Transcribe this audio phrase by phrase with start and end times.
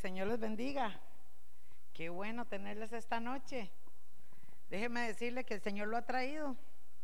[0.00, 0.98] Señor les bendiga.
[1.92, 3.70] Qué bueno tenerles esta noche.
[4.70, 6.56] Déjeme decirle que el Señor lo ha traído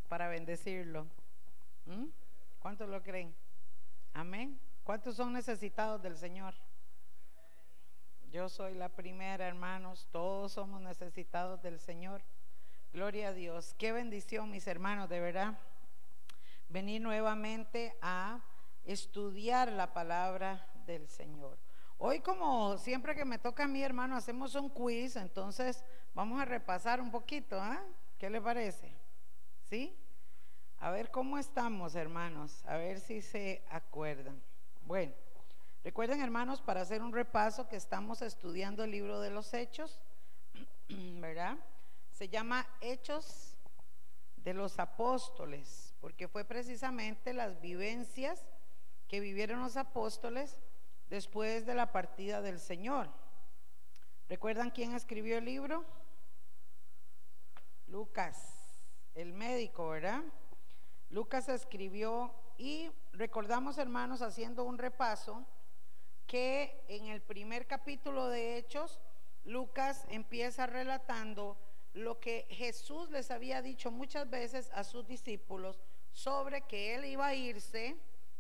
[0.09, 1.07] para bendecirlo.
[1.85, 2.07] ¿Mm?
[2.59, 3.35] ¿Cuántos lo creen?
[4.15, 4.59] Amén.
[4.83, 6.55] ¿Cuántos son necesitados del Señor?
[8.31, 10.09] Yo soy la primera, hermanos.
[10.11, 12.23] Todos somos necesitados del Señor.
[12.95, 13.75] Gloria a Dios.
[13.77, 15.59] Qué bendición, mis hermanos, de verdad.
[16.71, 18.41] Venir nuevamente a
[18.87, 21.66] estudiar la palabra del Señor.
[21.99, 25.83] Hoy como siempre que me toca a mi hermano, hacemos un quiz, entonces
[26.13, 27.83] vamos a repasar un poquito, ¿ah?
[28.19, 28.93] ¿Qué le parece?
[29.65, 29.97] ¿Sí?
[30.79, 34.43] A ver cómo estamos, hermanos, a ver si se acuerdan.
[34.83, 35.15] Bueno,
[35.83, 39.99] recuerden, hermanos, para hacer un repaso que estamos estudiando el libro de los Hechos,
[40.89, 41.57] ¿verdad?
[42.11, 43.57] Se llama Hechos
[44.37, 48.45] de los Apóstoles, porque fue precisamente las vivencias
[49.09, 50.59] que vivieron los apóstoles
[51.09, 53.09] después de la partida del Señor.
[54.29, 55.85] ¿Recuerdan quién escribió el libro?
[57.87, 58.77] Lucas,
[59.15, 60.23] el médico, ¿verdad?
[61.11, 65.47] Lucas escribió y recordamos, hermanos, haciendo un repaso,
[66.27, 68.99] que en el primer capítulo de Hechos,
[69.45, 71.57] Lucas empieza relatando
[71.93, 75.81] lo que Jesús les había dicho muchas veces a sus discípulos
[76.13, 77.97] sobre que él iba a irse,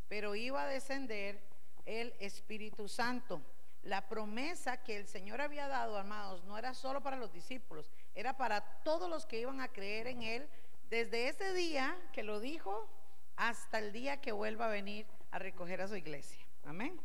[0.08, 1.41] pero iba a descender
[1.87, 3.41] el Espíritu Santo.
[3.83, 8.37] La promesa que el Señor había dado, amados, no era solo para los discípulos, era
[8.37, 10.48] para todos los que iban a creer en Él
[10.91, 12.89] desde ese día que lo dijo
[13.37, 16.45] hasta el día que vuelva a venir a recoger a su iglesia.
[16.64, 17.01] Amén.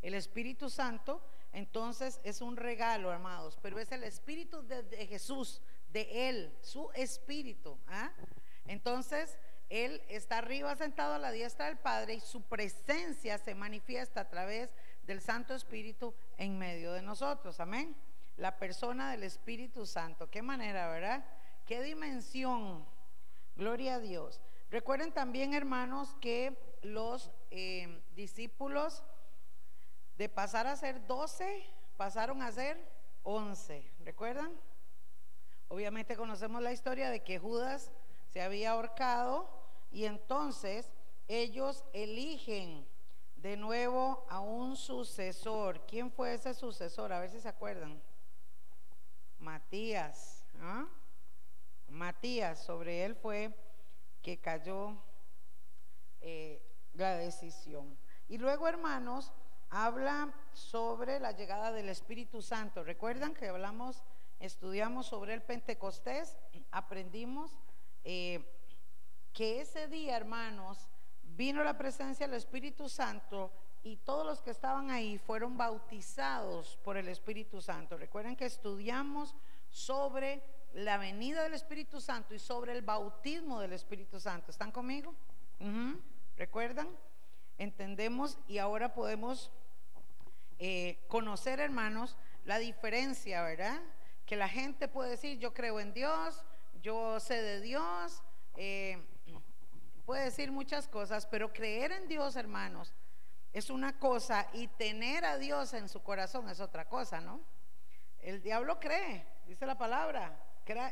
[0.00, 1.20] El Espíritu Santo
[1.52, 7.78] entonces es un regalo, amados, pero es el Espíritu de, Jesús, de Él, su Espíritu.
[7.88, 8.12] ¿ah?
[8.66, 14.22] Entonces, él está arriba sentado a la diestra del Padre y su presencia se manifiesta
[14.22, 14.70] a través
[15.02, 17.60] del Santo Espíritu en medio de nosotros.
[17.60, 17.94] Amén.
[18.36, 20.30] La persona del Espíritu Santo.
[20.30, 21.24] Qué manera, ¿verdad?
[21.66, 22.86] Qué dimensión.
[23.56, 24.40] Gloria a Dios.
[24.70, 29.02] Recuerden también, hermanos, que los eh, discípulos
[30.16, 32.78] de pasar a ser 12 pasaron a ser
[33.22, 33.92] 11.
[34.00, 34.52] ¿Recuerdan?
[35.68, 37.92] Obviamente conocemos la historia de que Judas
[38.32, 39.57] se había ahorcado
[39.90, 40.90] y entonces
[41.28, 42.86] ellos eligen
[43.36, 45.84] de nuevo a un sucesor.
[45.86, 47.12] ¿Quién fue ese sucesor?
[47.12, 48.00] A ver si se acuerdan.
[49.38, 50.44] Matías.
[50.60, 50.86] ¿ah?
[51.88, 53.54] Matías, sobre él fue
[54.22, 54.96] que cayó
[56.20, 56.60] eh,
[56.94, 57.96] la decisión.
[58.28, 59.32] Y luego, hermanos,
[59.70, 62.82] habla sobre la llegada del Espíritu Santo.
[62.82, 64.02] ¿Recuerdan que hablamos,
[64.40, 66.36] estudiamos sobre el Pentecostés?
[66.70, 67.56] Aprendimos
[68.04, 68.57] eh,
[69.38, 70.88] que ese día, hermanos,
[71.22, 73.52] vino la presencia del Espíritu Santo
[73.84, 77.96] y todos los que estaban ahí fueron bautizados por el Espíritu Santo.
[77.96, 79.36] Recuerden que estudiamos
[79.70, 84.50] sobre la venida del Espíritu Santo y sobre el bautismo del Espíritu Santo.
[84.50, 85.14] ¿Están conmigo?
[86.36, 86.88] ¿Recuerdan?
[87.58, 89.52] Entendemos y ahora podemos
[90.58, 93.80] eh, conocer, hermanos, la diferencia, ¿verdad?
[94.26, 96.44] Que la gente puede decir, yo creo en Dios,
[96.82, 98.20] yo sé de Dios,
[98.56, 99.00] eh,
[100.08, 102.94] puede decir muchas cosas, pero creer en Dios, hermanos,
[103.52, 107.42] es una cosa y tener a Dios en su corazón es otra cosa, ¿no?
[108.18, 110.34] El diablo cree, dice la palabra,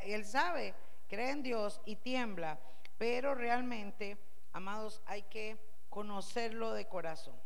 [0.05, 0.75] él sabe,
[1.09, 2.61] cree en Dios y tiembla,
[2.99, 4.19] pero realmente,
[4.53, 5.57] amados, hay que
[5.89, 7.41] conocerlo de corazón.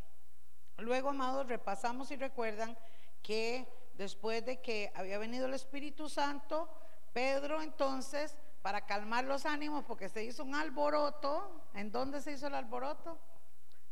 [0.77, 2.77] Luego, amados, repasamos y recuerdan
[3.23, 6.69] que después de que había venido el Espíritu Santo,
[7.13, 11.65] Pedro entonces para calmar los ánimos, porque se hizo un alboroto.
[11.75, 13.19] ¿En dónde se hizo el alboroto?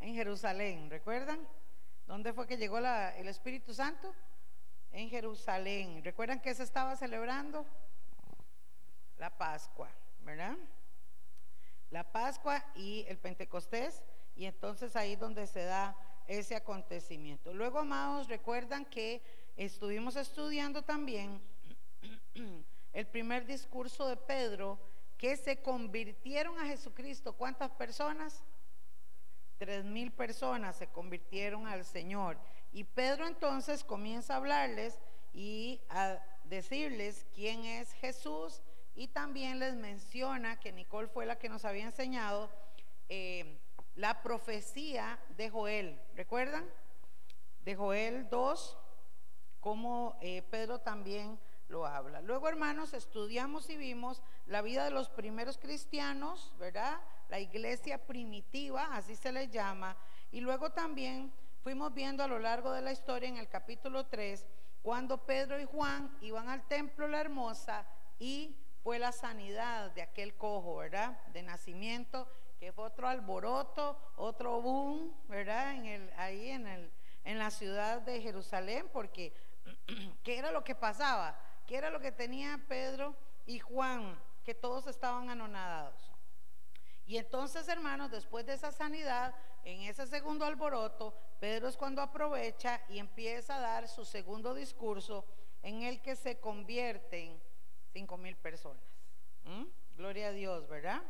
[0.00, 1.46] En Jerusalén, ¿recuerdan?
[2.06, 4.14] ¿Dónde fue que llegó el Espíritu Santo?
[4.92, 6.02] En Jerusalén.
[6.04, 7.66] ¿Recuerdan que se estaba celebrando?
[9.18, 9.90] La Pascua,
[10.20, 10.56] ¿verdad?
[11.90, 14.02] La Pascua y el Pentecostés,
[14.36, 15.96] y entonces ahí es donde se da
[16.26, 17.52] ese acontecimiento.
[17.52, 19.22] Luego, amados, recuerdan que
[19.56, 21.40] estuvimos estudiando también
[22.92, 24.78] el primer discurso de Pedro,
[25.16, 27.34] que se convirtieron a Jesucristo.
[27.34, 28.42] ¿Cuántas personas?
[29.58, 32.38] Tres mil personas se convirtieron al Señor.
[32.72, 34.98] Y Pedro entonces comienza a hablarles
[35.32, 38.62] y a decirles quién es Jesús
[38.94, 42.50] y también les menciona que Nicole fue la que nos había enseñado
[43.08, 43.58] eh,
[43.94, 46.00] la profecía de Joel.
[46.14, 46.64] ¿Recuerdan?
[47.64, 48.78] De Joel 2,
[49.60, 52.20] como eh, Pedro también lo habla.
[52.22, 56.98] Luego, hermanos, estudiamos y vimos la vida de los primeros cristianos, ¿verdad?
[57.28, 59.96] La iglesia primitiva, así se le llama.
[60.32, 61.32] Y luego también
[61.62, 64.46] fuimos viendo a lo largo de la historia en el capítulo 3,
[64.82, 67.86] cuando Pedro y Juan iban al templo La Hermosa
[68.18, 71.18] y fue la sanidad de aquel cojo, ¿verdad?
[71.28, 72.26] De nacimiento,
[72.58, 75.74] que fue otro alboroto, otro boom, ¿verdad?
[75.74, 76.90] En el, ahí en, el,
[77.24, 79.32] en la ciudad de Jerusalén, porque
[80.24, 81.38] ¿qué era lo que pasaba?
[81.68, 84.18] ¿Qué era lo que tenía Pedro y Juan?
[84.42, 86.10] Que todos estaban anonadados.
[87.04, 89.34] Y entonces, hermanos, después de esa sanidad,
[89.64, 95.26] en ese segundo alboroto, Pedro es cuando aprovecha y empieza a dar su segundo discurso
[95.62, 97.38] en el que se convierten
[97.92, 98.82] cinco mil personas.
[99.44, 99.64] ¿Mm?
[99.98, 101.02] Gloria a Dios, ¿verdad?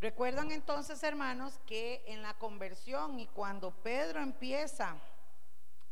[0.00, 4.96] Recuerdan entonces, hermanos, que en la conversión y cuando Pedro empieza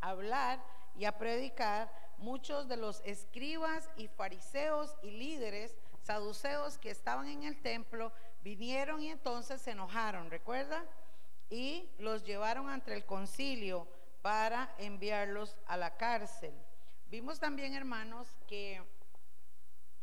[0.00, 0.64] a hablar
[0.96, 7.44] y a predicar, muchos de los escribas y fariseos y líderes saduceos que estaban en
[7.44, 8.12] el templo
[8.43, 10.84] vinieron y entonces se enojaron, ¿recuerda?
[11.50, 13.87] Y los llevaron ante el concilio
[14.22, 16.55] para enviarlos a la cárcel.
[17.11, 18.82] Vimos también, hermanos, que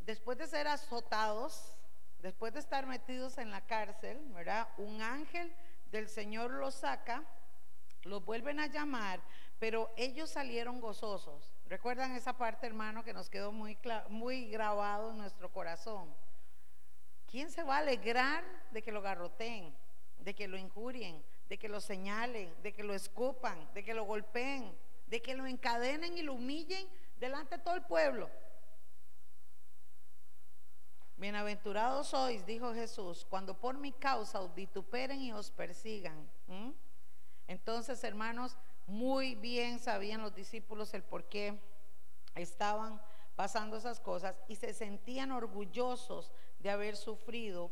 [0.02, 1.74] después de ser azotados,
[2.20, 4.68] después de estar metidos en la cárcel, ¿verdad?
[4.78, 5.54] Un ángel
[5.92, 7.24] del Señor los saca,
[8.04, 9.22] los vuelven a llamar,
[9.60, 11.57] pero ellos salieron gozosos.
[11.70, 13.78] ¿Recuerdan esa parte, hermano, que nos quedó muy,
[14.10, 16.16] muy grabado en nuestro corazón?
[17.30, 19.76] ¿Quién se va a alegrar de que lo garroteen,
[20.20, 24.06] de que lo injurien, de que lo señalen, de que lo escupan, de que lo
[24.06, 24.78] golpeen,
[25.08, 26.88] de que lo encadenen y lo humillen
[27.20, 28.30] delante de todo el pueblo?
[31.18, 36.30] Bienaventurados sois, dijo Jesús, cuando por mi causa os vituperen y os persigan.
[37.48, 38.56] Entonces, hermanos,
[38.88, 41.60] muy bien sabían los discípulos el por qué
[42.36, 43.02] estaban
[43.36, 47.72] pasando esas cosas y se sentían orgullosos de haber sufrido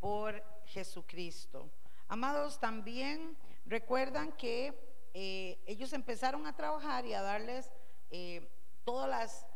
[0.00, 1.70] por Jesucristo.
[2.08, 4.74] Amados, también recuerdan que
[5.14, 7.70] eh, ellos empezaron a trabajar y a darles
[8.10, 8.50] eh,
[8.84, 9.46] todas las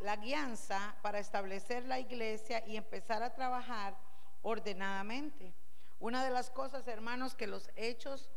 [0.00, 3.96] la guianza para establecer la iglesia y empezar a trabajar
[4.42, 5.54] ordenadamente.
[6.00, 8.28] Una de las cosas, hermanos, que los hechos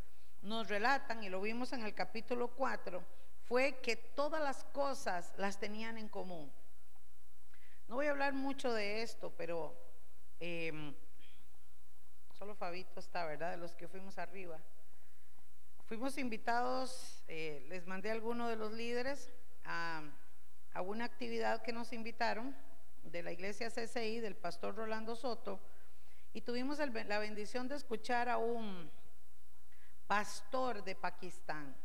[0.45, 3.03] nos relatan, y lo vimos en el capítulo 4,
[3.45, 6.51] fue que todas las cosas las tenían en común.
[7.87, 9.75] No voy a hablar mucho de esto, pero
[10.39, 10.93] em,
[12.33, 13.51] solo Fabito está, ¿verdad?
[13.51, 14.59] De los que fuimos arriba.
[15.85, 19.31] Fuimos invitados, eh, les mandé a alguno de los líderes
[19.63, 20.03] a
[20.81, 22.55] una actividad que nos invitaron
[23.03, 25.59] de la iglesia CCI del pastor Rolando Soto
[26.33, 28.91] y tuvimos la bendición de escuchar a un
[30.07, 31.75] pastor de Pakistán.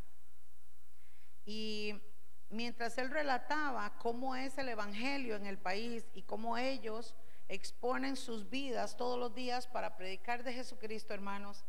[1.45, 2.01] Y
[2.49, 7.15] mientras él relataba cómo es el Evangelio en el país y cómo ellos
[7.49, 11.65] exponen sus vidas todos los días para predicar de Jesucristo, hermanos,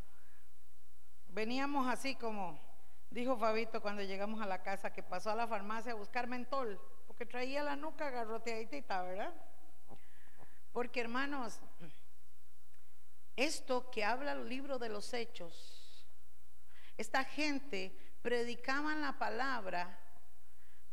[1.30, 2.60] veníamos así como,
[3.10, 6.80] dijo Fabito cuando llegamos a la casa, que pasó a la farmacia a buscar mentol
[7.22, 9.32] que traía la nuca garroteadita, ¿verdad?
[10.74, 11.60] Porque hermanos,
[13.36, 15.81] esto que habla el libro de los hechos,
[17.02, 20.00] esta gente predicaban la palabra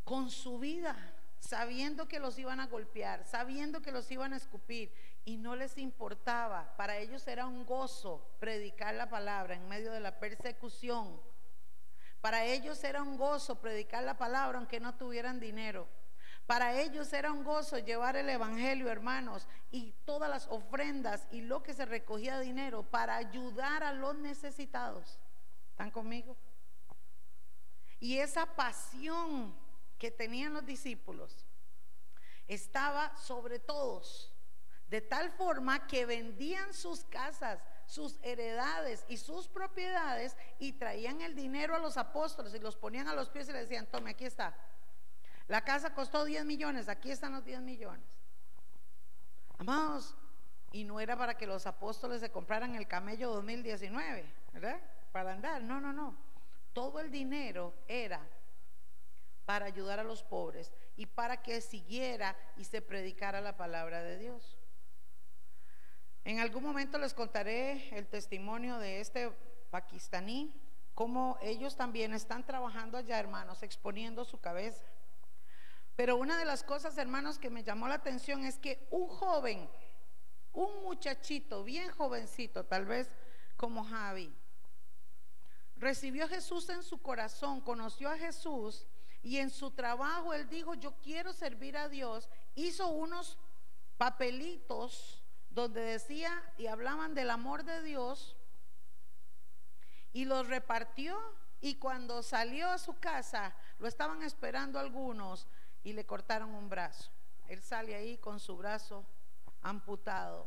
[0.05, 0.97] con su vida,
[1.39, 4.93] sabiendo que los iban a golpear, sabiendo que los iban a escupir
[5.25, 6.75] y no les importaba.
[6.77, 11.21] Para ellos era un gozo predicar la palabra en medio de la persecución.
[12.21, 15.87] Para ellos era un gozo predicar la palabra aunque no tuvieran dinero.
[16.47, 21.63] Para ellos era un gozo llevar el Evangelio, hermanos, y todas las ofrendas y lo
[21.63, 25.19] que se recogía de dinero para ayudar a los necesitados.
[25.79, 26.37] ¿Están conmigo?
[28.01, 29.55] Y esa pasión
[29.97, 31.47] que tenían los discípulos
[32.49, 34.33] estaba sobre todos,
[34.89, 41.37] de tal forma que vendían sus casas, sus heredades y sus propiedades y traían el
[41.37, 44.25] dinero a los apóstoles y los ponían a los pies y les decían, tome, aquí
[44.25, 44.57] está
[45.47, 48.05] la casa costó 10 millones, aquí están los 10 millones.
[49.57, 50.17] Amados,
[50.73, 54.81] y no era para que los apóstoles se compraran el camello 2019, ¿verdad?
[55.13, 56.17] Para andar, no, no, no.
[56.73, 58.21] Todo el dinero era
[59.45, 64.19] para ayudar a los pobres y para que siguiera y se predicara la palabra de
[64.19, 64.59] Dios.
[66.25, 69.31] En algún momento les contaré el testimonio de este
[69.71, 70.53] pakistaní,
[70.95, 74.85] cómo ellos también están trabajando allá, hermanos, exponiendo su cabeza.
[75.97, 79.71] Pero una de las cosas, hermanos, que me llamó la atención es que un joven,
[80.53, 83.11] un muchachito, bien jovencito, tal vez
[83.57, 84.33] como Javi,
[85.79, 88.87] recibió a Jesús en su corazón, conoció a Jesús
[89.23, 92.29] y en su trabajo él dijo, yo quiero servir a Dios.
[92.55, 93.39] Hizo unos
[93.97, 98.37] papelitos donde decía y hablaban del amor de Dios
[100.13, 101.19] y los repartió
[101.61, 105.49] Y cuando salió a su casa, lo estaban esperando algunos
[105.83, 107.11] y le cortaron un brazo.
[107.49, 109.05] Él sale ahí con su brazo
[109.61, 110.47] amputado.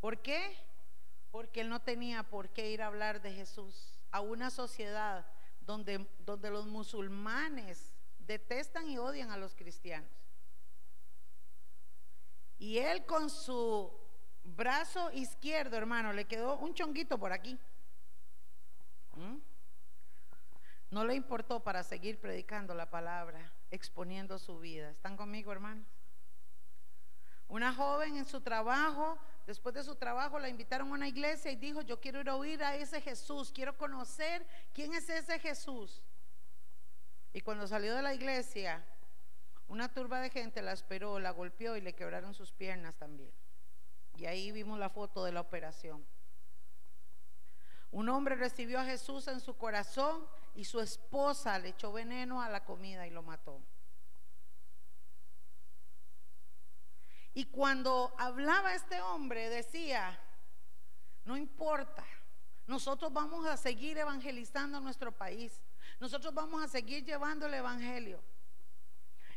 [0.00, 0.56] ¿Por qué?
[1.30, 5.26] Porque él no tenía por qué ir a hablar de Jesús a una sociedad
[5.60, 10.08] donde, donde los musulmanes detestan y odian a los cristianos.
[12.56, 13.92] Y él con su
[14.44, 17.58] brazo izquierdo, hermano, le quedó un chonguito por aquí.
[19.16, 19.38] ¿Mm?
[20.90, 24.90] No le importó para seguir predicando la palabra, exponiendo su vida.
[24.90, 25.88] ¿Están conmigo, hermanos?
[27.48, 31.56] Una joven en su trabajo, después de su trabajo, la invitaron a una iglesia y
[31.56, 36.02] dijo, yo quiero ir a oír a ese Jesús, quiero conocer quién es ese Jesús.
[37.32, 38.84] Y cuando salió de la iglesia,
[39.68, 43.32] una turba de gente la esperó, la golpeó y le quebraron sus piernas también.
[44.16, 46.06] Y ahí vimos la foto de la operación.
[47.90, 52.48] Un hombre recibió a Jesús en su corazón y su esposa le echó veneno a
[52.48, 53.62] la comida y lo mató.
[57.34, 60.16] Y cuando hablaba este hombre decía,
[61.24, 62.04] no importa,
[62.68, 65.60] nosotros vamos a seguir evangelizando nuestro país,
[65.98, 68.22] nosotros vamos a seguir llevando el evangelio.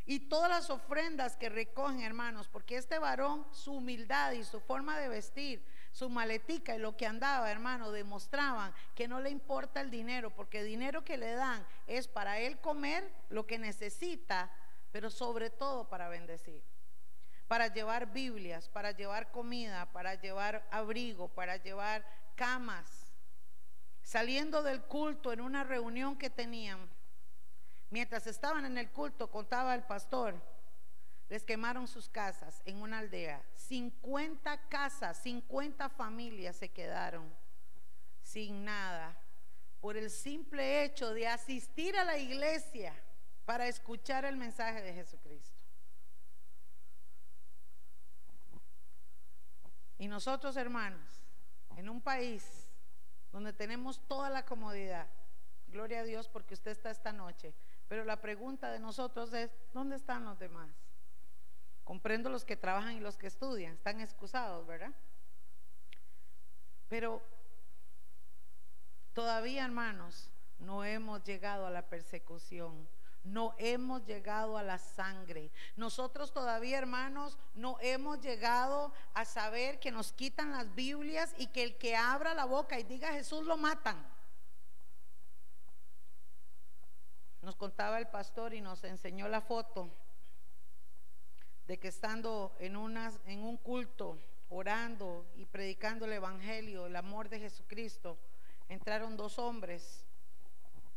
[0.06, 4.98] Y todas las ofrendas que recogen, hermanos, porque este varón, su humildad y su forma
[5.00, 9.90] de vestir, su maletica y lo que andaba, hermano, demostraban que no le importa el
[9.90, 14.50] dinero, porque el dinero que le dan es para él comer lo que necesita,
[14.92, 16.64] pero sobre todo para bendecir
[17.48, 23.14] para llevar Biblias, para llevar comida, para llevar abrigo, para llevar camas.
[24.02, 26.90] Saliendo del culto en una reunión que tenían,
[27.90, 30.36] mientras estaban en el culto, contaba el pastor,
[31.30, 33.42] les quemaron sus casas en una aldea.
[33.56, 37.34] 50 casas, 50 familias se quedaron
[38.22, 39.18] sin nada
[39.80, 42.94] por el simple hecho de asistir a la iglesia
[43.46, 45.57] para escuchar el mensaje de Jesucristo.
[49.98, 51.22] Y nosotros, hermanos,
[51.76, 52.70] en un país
[53.32, 55.08] donde tenemos toda la comodidad,
[55.68, 57.54] gloria a Dios porque usted está esta noche,
[57.88, 60.70] pero la pregunta de nosotros es, ¿dónde están los demás?
[61.84, 64.92] Comprendo los que trabajan y los que estudian, están excusados, ¿verdad?
[66.90, 67.22] Pero
[69.14, 72.88] todavía, hermanos, no hemos llegado a la persecución
[73.28, 75.52] no hemos llegado a la sangre.
[75.76, 81.64] Nosotros todavía, hermanos, no hemos llegado a saber que nos quitan las Biblias y que
[81.64, 84.06] el que abra la boca y diga Jesús lo matan.
[87.42, 89.90] Nos contaba el pastor y nos enseñó la foto
[91.68, 92.76] de que estando en,
[93.26, 94.18] en un culto,
[94.50, 98.18] orando y predicando el Evangelio, el amor de Jesucristo,
[98.70, 100.06] entraron dos hombres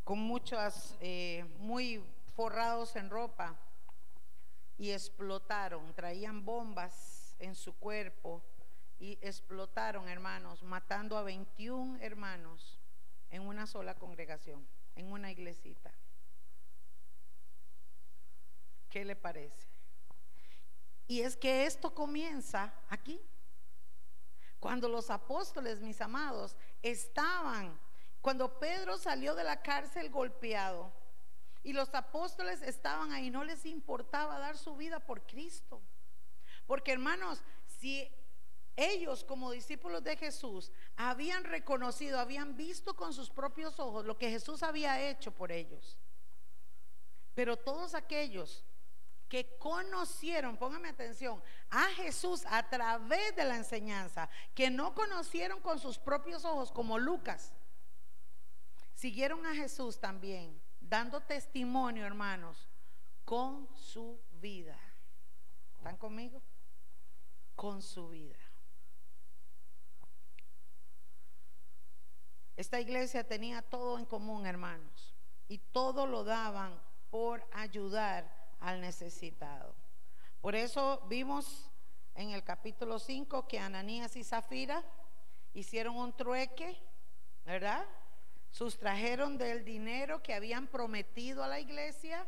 [0.04, 2.02] con muchas, eh, muy
[2.34, 3.56] forrados en ropa
[4.78, 8.42] y explotaron, traían bombas en su cuerpo
[8.99, 12.78] y explotaron, hermanos, matando a 21 hermanos
[13.30, 15.92] en una sola congregación, en una iglesita.
[18.90, 19.68] ¿Qué le parece?
[21.06, 23.20] Y es que esto comienza aquí.
[24.58, 27.78] Cuando los apóstoles, mis amados, estaban,
[28.20, 30.92] cuando Pedro salió de la cárcel golpeado,
[31.62, 35.82] y los apóstoles estaban ahí, no les importaba dar su vida por Cristo.
[36.66, 38.10] Porque hermanos, si
[38.76, 44.30] ellos como discípulos de Jesús habían reconocido, habían visto con sus propios ojos lo que
[44.30, 45.98] Jesús había hecho por ellos.
[47.34, 48.64] Pero todos aquellos
[49.28, 55.78] que conocieron, póngame atención, a Jesús a través de la enseñanza, que no conocieron con
[55.78, 57.52] sus propios ojos como Lucas,
[58.94, 60.59] siguieron a Jesús también
[60.90, 62.68] dando testimonio, hermanos,
[63.25, 64.76] con su vida.
[65.76, 66.42] ¿Están conmigo?
[67.54, 68.37] Con su vida.
[72.56, 75.14] Esta iglesia tenía todo en común, hermanos,
[75.47, 76.78] y todo lo daban
[77.09, 78.28] por ayudar
[78.59, 79.75] al necesitado.
[80.40, 81.70] Por eso vimos
[82.16, 84.82] en el capítulo 5 que Ananías y Zafira
[85.54, 86.76] hicieron un trueque,
[87.44, 87.87] ¿verdad?
[88.50, 92.26] Sustrajeron del dinero que habían prometido a la iglesia,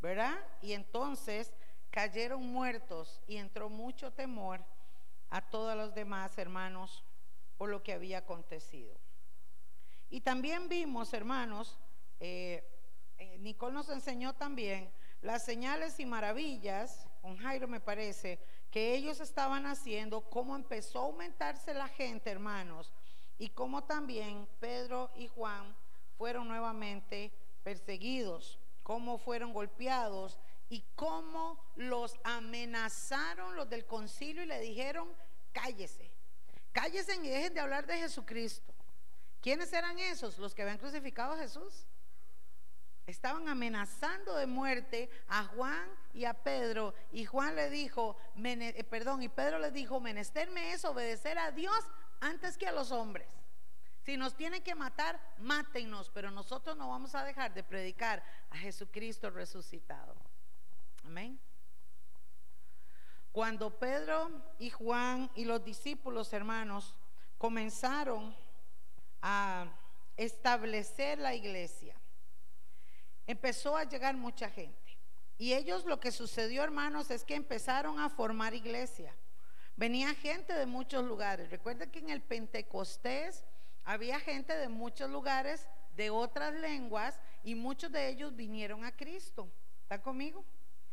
[0.00, 0.36] ¿verdad?
[0.62, 1.52] Y entonces
[1.90, 4.64] cayeron muertos y entró mucho temor
[5.30, 7.04] a todos los demás hermanos
[7.56, 8.96] por lo que había acontecido.
[10.10, 11.78] Y también vimos, hermanos,
[12.20, 12.64] eh,
[13.18, 18.38] eh, Nicole nos enseñó también las señales y maravillas, con Jairo me parece,
[18.70, 22.92] que ellos estaban haciendo, cómo empezó a aumentarse la gente, hermanos,
[23.38, 25.74] y como también Pedro y Juan
[26.16, 34.60] fueron nuevamente perseguidos, cómo fueron golpeados y cómo los amenazaron los del concilio y le
[34.60, 35.08] dijeron,
[35.52, 36.10] cállese,
[36.72, 38.74] cállese y dejen de hablar de Jesucristo.
[39.40, 40.38] ¿Quiénes eran esos?
[40.38, 41.86] Los que habían crucificado a Jesús.
[43.06, 46.92] Estaban amenazando de muerte a Juan y a Pedro.
[47.12, 51.84] Y Juan le dijo, eh, perdón, y Pedro le dijo, menesterme es obedecer a Dios
[52.20, 53.28] antes que a los hombres.
[54.04, 58.56] Si nos tienen que matar, mátenos, pero nosotros no vamos a dejar de predicar a
[58.56, 60.14] Jesucristo resucitado.
[61.04, 61.38] Amén.
[63.32, 66.94] Cuando Pedro y Juan y los discípulos hermanos
[67.36, 68.34] comenzaron
[69.20, 69.66] a
[70.16, 71.94] establecer la iglesia,
[73.26, 74.98] empezó a llegar mucha gente.
[75.36, 79.14] Y ellos lo que sucedió, hermanos, es que empezaron a formar iglesia.
[79.78, 81.50] Venía gente de muchos lugares.
[81.50, 83.44] Recuerden que en el Pentecostés
[83.84, 89.48] había gente de muchos lugares, de otras lenguas, y muchos de ellos vinieron a Cristo.
[89.82, 90.44] ¿Está conmigo?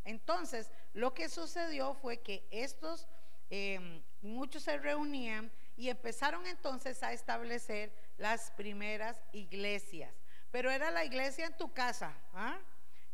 [0.04, 3.08] Entonces, lo que sucedió fue que estos,
[3.50, 10.14] em, muchos se reunían y empezaron entonces a establecer las primeras iglesias.
[10.52, 12.16] Pero era la iglesia en tu casa.
[12.36, 12.60] ¿ah?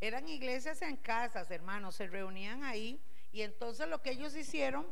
[0.01, 3.01] Eran iglesias en casas, hermanos, se reunían ahí.
[3.31, 4.85] Y entonces lo que ellos hicieron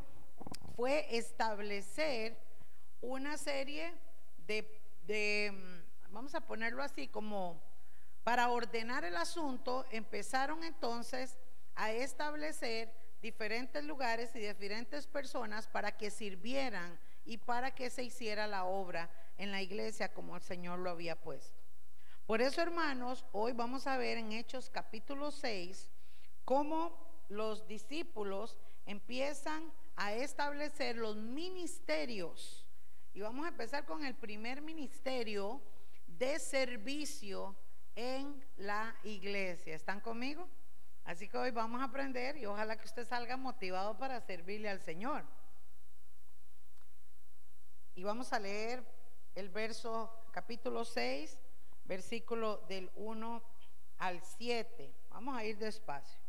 [0.79, 2.37] fue establecer
[3.01, 3.93] una serie
[4.47, 7.61] de, mm, vamos a ponerlo así, como
[8.23, 11.37] para ordenar el asunto, empezaron entonces
[11.75, 18.47] a establecer diferentes lugares y diferentes personas para que sirvieran y para que se hiciera
[18.47, 21.59] la obra en la iglesia como el Señor lo había puesto.
[22.25, 25.89] Por eso, hermanos, hoy vamos a ver en Hechos capítulo 6
[26.45, 32.65] cómo los discípulos empiezan a establecer los ministerios.
[33.13, 35.61] Y vamos a empezar con el primer ministerio
[36.07, 37.53] de servicio
[37.95, 39.75] en la iglesia.
[39.75, 40.47] ¿Están conmigo?
[41.03, 44.79] Así que hoy vamos a aprender y ojalá que usted salga motivado para servirle al
[44.79, 45.25] Señor.
[47.93, 48.81] Y vamos a leer
[49.35, 51.37] el verso capítulo 6
[51.83, 53.43] versículo del 1
[53.97, 54.95] al 7.
[55.09, 56.21] Vamos a ir despacio.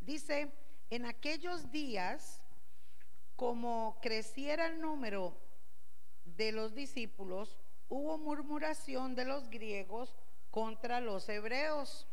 [0.00, 0.52] Dice,
[0.90, 2.42] en aquellos días,
[3.36, 5.36] como creciera el número
[6.24, 10.14] de los discípulos, hubo murmuración de los griegos
[10.50, 12.08] contra los hebreos,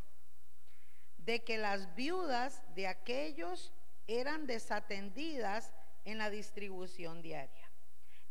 [1.16, 3.72] de que las viudas de aquellos
[4.06, 5.72] eran desatendidas
[6.04, 7.70] en la distribución diaria.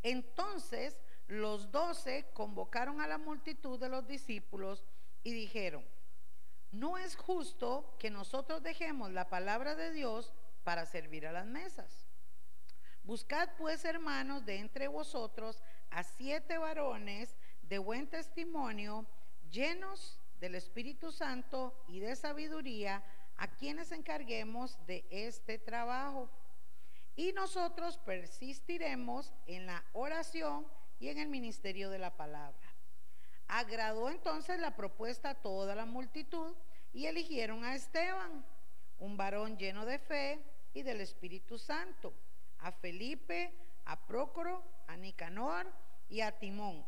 [0.04, 4.86] Entonces los doce convocaron a la multitud de los discípulos
[5.24, 5.84] y dijeron,
[6.72, 12.03] no es justo que nosotros dejemos la palabra de Dios para servir a las mesas.
[13.04, 19.06] Buscad pues, hermanos, de entre vosotros a siete varones de buen testimonio,
[19.52, 23.04] llenos del Espíritu Santo y de sabiduría,
[23.36, 26.30] a quienes encarguemos de este trabajo.
[27.16, 30.66] Y nosotros persistiremos en la oración
[31.00, 32.74] y en el ministerio de la palabra.
[33.48, 36.56] Agradó entonces la propuesta a toda la multitud
[36.94, 38.46] y eligieron a Esteban,
[39.00, 42.14] un varón lleno de fe y del Espíritu Santo,
[42.64, 43.54] a Felipe,
[43.86, 45.68] a Prócoro, a Nicanor
[46.10, 46.86] y a Timón.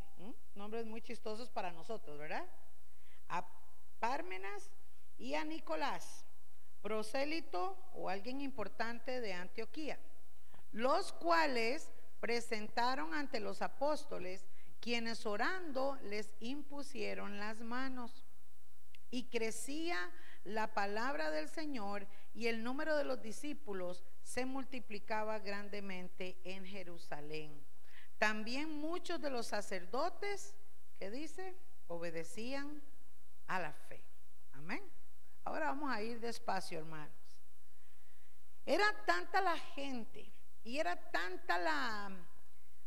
[0.56, 2.46] Nombres muy chistosos para nosotros, ¿verdad?
[3.28, 3.46] A
[4.00, 4.72] Pármenas
[5.18, 6.26] y a Nicolás,
[6.82, 10.00] prosélito o alguien importante de Antioquía,
[10.72, 14.48] los cuales presentaron ante los apóstoles,
[14.80, 18.24] quienes orando les impusieron las manos.
[19.12, 19.98] Y crecía
[20.44, 27.64] la palabra del Señor y el número de los discípulos se multiplicaba grandemente en Jerusalén.
[28.18, 30.56] También muchos de los sacerdotes,
[30.98, 31.56] que dice,
[31.88, 32.82] obedecían
[33.46, 34.04] a la fe.
[34.54, 34.82] Amén.
[35.44, 37.14] Ahora vamos a ir despacio, hermanos.
[38.66, 40.34] Era tanta la gente
[40.64, 42.12] y era tanta la,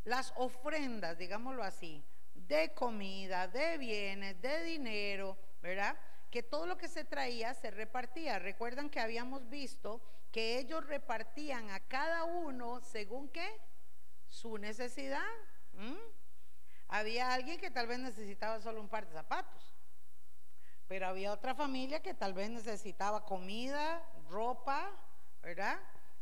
[0.04, 5.96] las ofrendas, digámoslo así, de comida, de bienes, de dinero, ¿verdad?
[6.32, 8.40] Que todo lo que se traía se repartía.
[8.40, 13.48] Recuerdan que habíamos visto que ellos repartían a cada uno según qué?
[14.28, 15.24] Su necesidad.
[16.88, 19.74] Había alguien que tal vez necesitaba solo un par de zapatos,
[20.86, 24.90] pero había otra familia que tal vez necesitaba comida, ropa,
[25.42, 25.78] ¿verdad?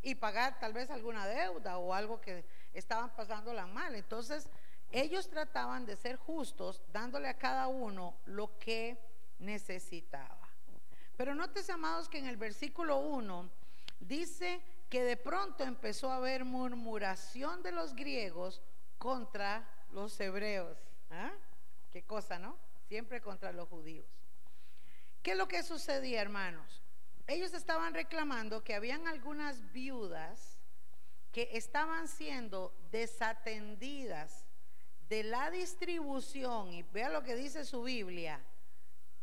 [0.07, 3.95] y pagar tal vez alguna deuda o algo que estaban pasando la mal.
[3.97, 4.49] Entonces,
[4.92, 8.97] ellos trataban de ser justos, dándole a cada uno lo que
[9.40, 10.49] necesitaba.
[11.16, 13.51] Pero notes, amados, que en el versículo 1
[14.00, 18.62] dice que de pronto empezó a haber murmuración de los griegos
[18.98, 20.78] contra los hebreos.
[21.11, 21.32] ¿Ah?
[21.90, 22.56] Qué cosa, ¿no?
[22.87, 24.06] siempre contra los judíos.
[25.22, 26.82] ¿Qué es lo que sucedía, hermanos?
[27.26, 30.59] Ellos estaban reclamando que habían algunas viudas
[31.32, 34.44] que estaban siendo desatendidas
[35.09, 38.40] de la distribución, y vea lo que dice su Biblia,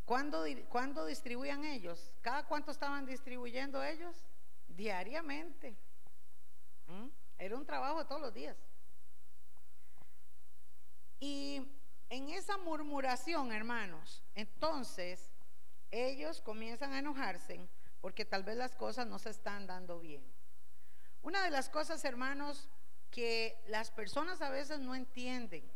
[0.06, 2.12] ¿cuándo, ¿cuándo distribuían ellos?
[2.22, 4.24] ¿Cada cuánto estaban distribuyendo ellos?
[4.76, 5.78] Diariamente.
[6.88, 7.08] ¿Mm?
[7.38, 8.58] Era un trabajo todos los días.
[11.20, 11.66] Y
[12.10, 15.32] en esa murmuración, hermanos, entonces
[15.90, 17.70] ellos comienzan a enojarse
[18.02, 20.24] porque tal vez las cosas no se están dando bien.
[21.22, 22.68] Una de las cosas, hermanos,
[23.10, 25.72] que las personas a veces no entienden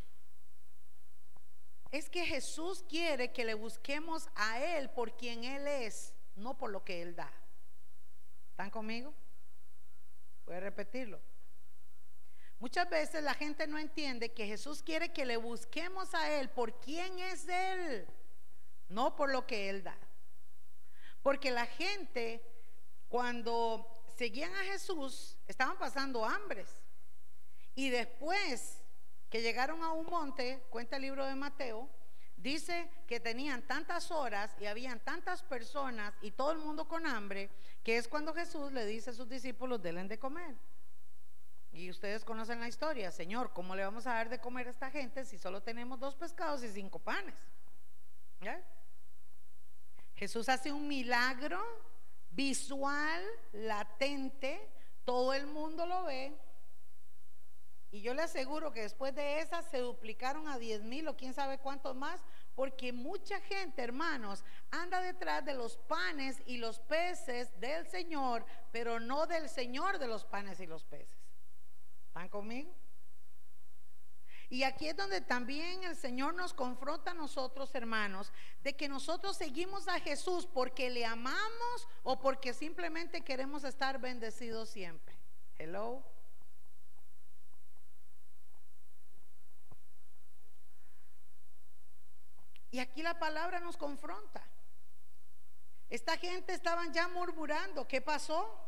[1.91, 6.71] es que Jesús quiere que le busquemos a Él por quien Él es, no por
[6.71, 7.31] lo que Él da.
[8.57, 9.13] ¿Están conmigo?
[10.47, 11.21] Voy a repetirlo.
[12.57, 16.79] Muchas veces la gente no entiende que Jesús quiere que le busquemos a Él por
[16.79, 18.07] quién es Él,
[18.89, 19.95] no por lo que Él da.
[21.21, 22.41] Porque la gente,
[23.09, 26.67] cuando seguían a Jesús, estaban pasando hambres.
[27.75, 28.83] Y después
[29.29, 31.87] que llegaron a un monte, cuenta el libro de Mateo,
[32.37, 37.51] dice que tenían tantas horas y habían tantas personas y todo el mundo con hambre,
[37.87, 40.57] que es cuando Jesús le dice a sus discípulos, denle de comer.
[41.71, 44.91] Y ustedes conocen la historia, Señor, ¿cómo le vamos a dar de comer a esta
[44.91, 47.33] gente si solo tenemos dos pescados y cinco panes?
[50.15, 51.63] Jesús hace un milagro
[52.31, 53.23] visual,
[53.53, 54.69] latente,
[55.05, 56.37] todo el mundo lo ve.
[57.89, 61.33] Y yo le aseguro que después de esa se duplicaron a diez mil o quién
[61.33, 62.19] sabe cuántos más,
[62.57, 68.99] porque mucha gente, hermanos, anda detrás de los panes y los peces del Señor, pero
[68.99, 71.19] no del Señor de los panes y los peces.
[72.07, 72.73] ¿Están conmigo?
[74.49, 79.37] Y aquí es donde también el Señor nos confronta a nosotros, hermanos, de que nosotros
[79.37, 85.15] seguimos a Jesús porque le amamos o porque simplemente queremos estar bendecidos siempre.
[85.59, 86.16] Hello.
[92.71, 94.43] Y aquí la palabra nos confronta.
[95.89, 98.63] Esta gente estaban ya murmurando, ¿qué pasó?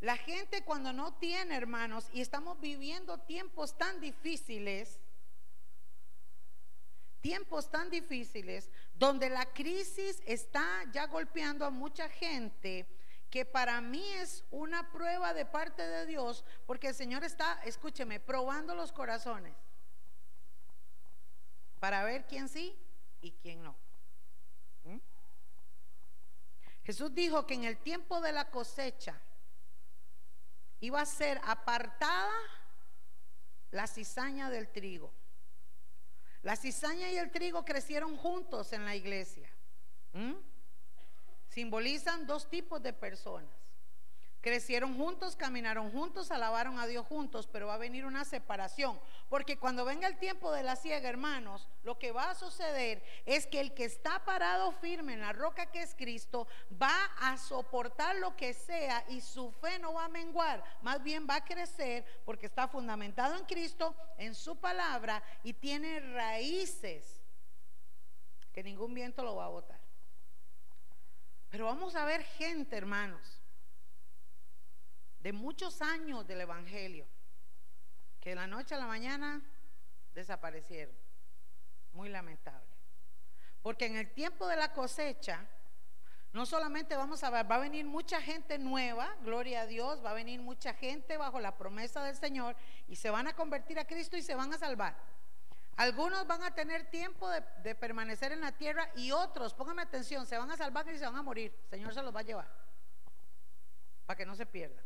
[0.00, 5.00] La gente cuando no tiene, hermanos, y estamos viviendo tiempos tan difíciles,
[7.20, 12.86] tiempos tan difíciles, donde la crisis está ya golpeando a mucha gente,
[13.28, 18.20] que para mí es una prueba de parte de Dios, porque el Señor está, escúcheme,
[18.20, 19.54] probando los corazones
[21.80, 22.78] para ver quién sí
[23.20, 23.74] y quién no.
[24.84, 24.98] ¿Mm?
[26.84, 29.20] Jesús dijo que en el tiempo de la cosecha,
[30.80, 32.32] iba a ser apartada
[33.70, 35.12] la cizaña del trigo.
[36.42, 39.50] La cizaña y el trigo crecieron juntos en la iglesia.
[40.12, 40.34] ¿Mm?
[41.48, 43.59] Simbolizan dos tipos de personas.
[44.40, 48.98] Crecieron juntos, caminaron juntos, alabaron a Dios juntos, pero va a venir una separación.
[49.28, 53.46] Porque cuando venga el tiempo de la ciega, hermanos, lo que va a suceder es
[53.46, 56.48] que el que está parado firme en la roca que es Cristo
[56.80, 61.26] va a soportar lo que sea y su fe no va a menguar, más bien
[61.28, 67.20] va a crecer porque está fundamentado en Cristo, en su palabra y tiene raíces
[68.54, 69.80] que ningún viento lo va a botar.
[71.50, 73.39] Pero vamos a ver gente, hermanos
[75.20, 77.06] de muchos años del Evangelio,
[78.20, 79.42] que de la noche a la mañana
[80.14, 80.94] desaparecieron.
[81.92, 82.68] Muy lamentable.
[83.62, 85.46] Porque en el tiempo de la cosecha,
[86.32, 90.12] no solamente vamos a ver, va a venir mucha gente nueva, gloria a Dios, va
[90.12, 92.56] a venir mucha gente bajo la promesa del Señor
[92.86, 94.96] y se van a convertir a Cristo y se van a salvar.
[95.76, 100.38] Algunos van a tener tiempo de, permanecer en la tierra y otros, pónganme atención, se
[100.38, 101.54] van a salvar y se van a morir.
[101.64, 102.48] El Señor se los va a llevar
[104.06, 104.84] para que no se pierdan.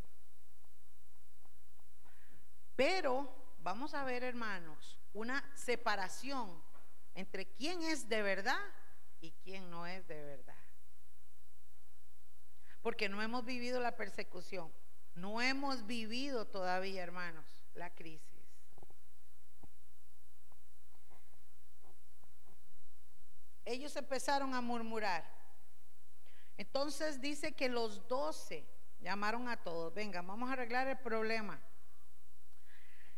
[2.77, 6.63] Pero vamos a ver, hermanos, una separación
[7.15, 8.61] entre quién es de verdad
[9.21, 10.57] y quién no es de verdad.
[12.83, 14.71] Porque no hemos vivido la persecución,
[15.15, 18.35] no hemos vivido todavía, hermanos, la crisis.
[23.65, 25.25] Ellos empezaron a murmurar.
[26.57, 28.67] Entonces dice que los doce
[29.01, 31.61] llamaron a todos, venga, vamos a arreglar el problema.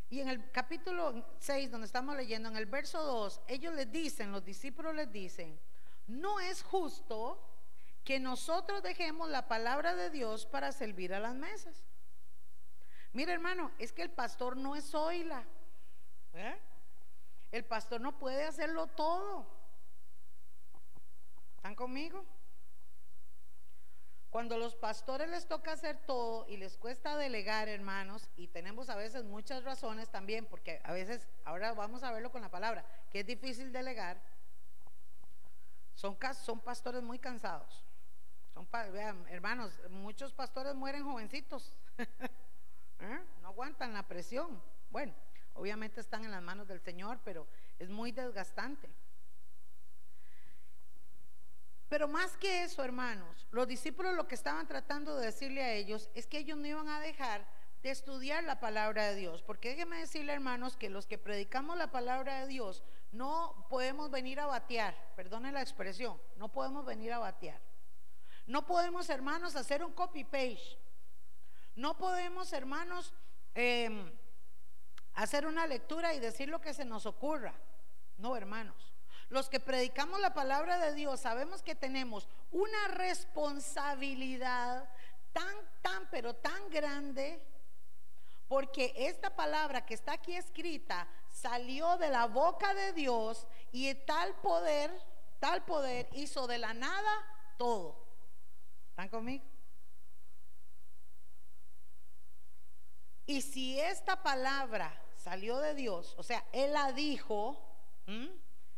[0.08, 4.30] Y en el capítulo 6, donde estamos leyendo, en el verso 2, ellos les dicen,
[4.30, 5.58] los discípulos les dicen,
[6.06, 7.42] no es justo
[8.04, 11.84] que nosotros dejemos la palabra de Dios para servir a las mesas.
[13.12, 15.44] Mira hermano, es que el pastor no es oila.
[16.34, 16.56] ¿eh?
[17.50, 19.46] El pastor no puede hacerlo todo.
[21.56, 22.24] ¿Están conmigo?
[24.36, 28.94] Cuando los pastores les toca hacer todo y les cuesta delegar, hermanos, y tenemos a
[28.94, 33.20] veces muchas razones también, porque a veces, ahora vamos a verlo con la palabra, que
[33.20, 34.20] es difícil delegar,
[35.94, 36.18] son,
[36.62, 37.82] pastores muy cansados.
[38.52, 41.74] Son, vean, hermanos, muchos pastores mueren jovencitos,
[43.00, 43.20] ¿Eh?
[43.40, 44.62] no aguantan la presión.
[44.90, 45.14] Bueno,
[45.54, 47.46] obviamente están en las manos del Señor, pero
[47.78, 48.90] es muy desgastante.
[51.88, 56.10] Pero más que eso, hermanos, los discípulos lo que estaban tratando de decirle a ellos
[56.14, 57.46] es que ellos no iban a dejar
[57.82, 59.42] de estudiar la palabra de Dios.
[59.42, 64.40] Porque déjenme decirle, hermanos, que los que predicamos la palabra de Dios no podemos venir
[64.40, 67.60] a batear, perdone la expresión, no podemos venir a batear.
[68.46, 70.78] No podemos, hermanos, hacer un copy-page.
[71.74, 73.12] No podemos, hermanos,
[73.54, 74.12] em,
[75.14, 77.54] hacer una lectura y decir lo que se nos ocurra.
[78.18, 78.85] No, hermanos.
[79.28, 84.88] Los que predicamos la palabra de Dios sabemos que tenemos una responsabilidad
[85.32, 87.42] tan, tan, pero tan grande,
[88.48, 94.34] porque esta palabra que está aquí escrita salió de la boca de Dios y tal
[94.36, 94.92] poder,
[95.40, 97.12] tal poder hizo de la nada
[97.58, 98.06] todo.
[98.90, 99.44] ¿Están conmigo?
[103.26, 107.60] Y si esta palabra salió de Dios, o sea, Él la dijo,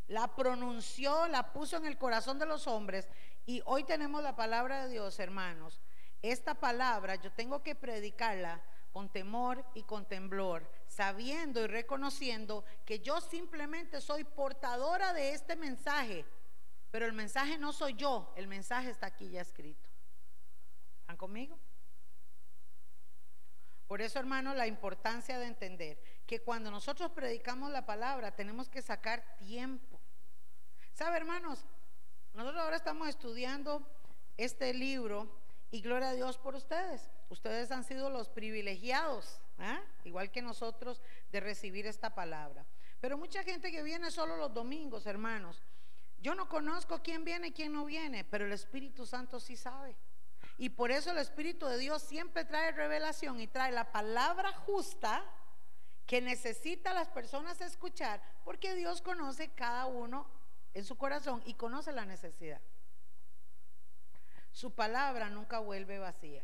[0.09, 3.09] la pronunció, la puso en el corazón de los hombres
[3.47, 5.81] y hoy tenemos la palabra de Dios, hermanos.
[6.23, 13.01] Esta palabra yo tengo que predicarla con temor y con temblor, sabiendo y reconociendo que
[13.01, 16.25] yo simplemente soy portadora de este mensaje,
[16.90, 19.88] pero el mensaje no soy yo, el mensaje está aquí ya escrito.
[21.03, 21.59] ¿Están conmigo?
[23.87, 28.83] Por eso, hermanos, la importancia de entender que cuando nosotros predicamos la palabra tenemos que
[28.83, 29.98] sacar tiempo
[30.99, 31.65] ¿Sabe, hermanos?
[32.35, 33.89] Nosotros ahora estamos estudiando
[34.37, 35.33] este libro
[35.71, 37.09] y gloria a Dios por ustedes.
[37.29, 39.81] Ustedes han sido los privilegiados, ¿ah?
[40.03, 42.67] igual que nosotros, de recibir esta palabra.
[42.99, 45.63] Pero mucha gente que viene solo los domingos, hermanos.
[46.21, 49.95] Yo no conozco quién viene y quién no viene, pero el Espíritu Santo sí sabe.
[50.57, 55.25] Y por eso el Espíritu de Dios siempre trae revelación y trae la palabra justa
[56.09, 60.27] que necesita las personas escuchar, porque Dios conoce cada uno
[60.74, 62.61] en su corazón y conoce la necesidad.
[64.52, 66.42] Su palabra nunca vuelve vacía.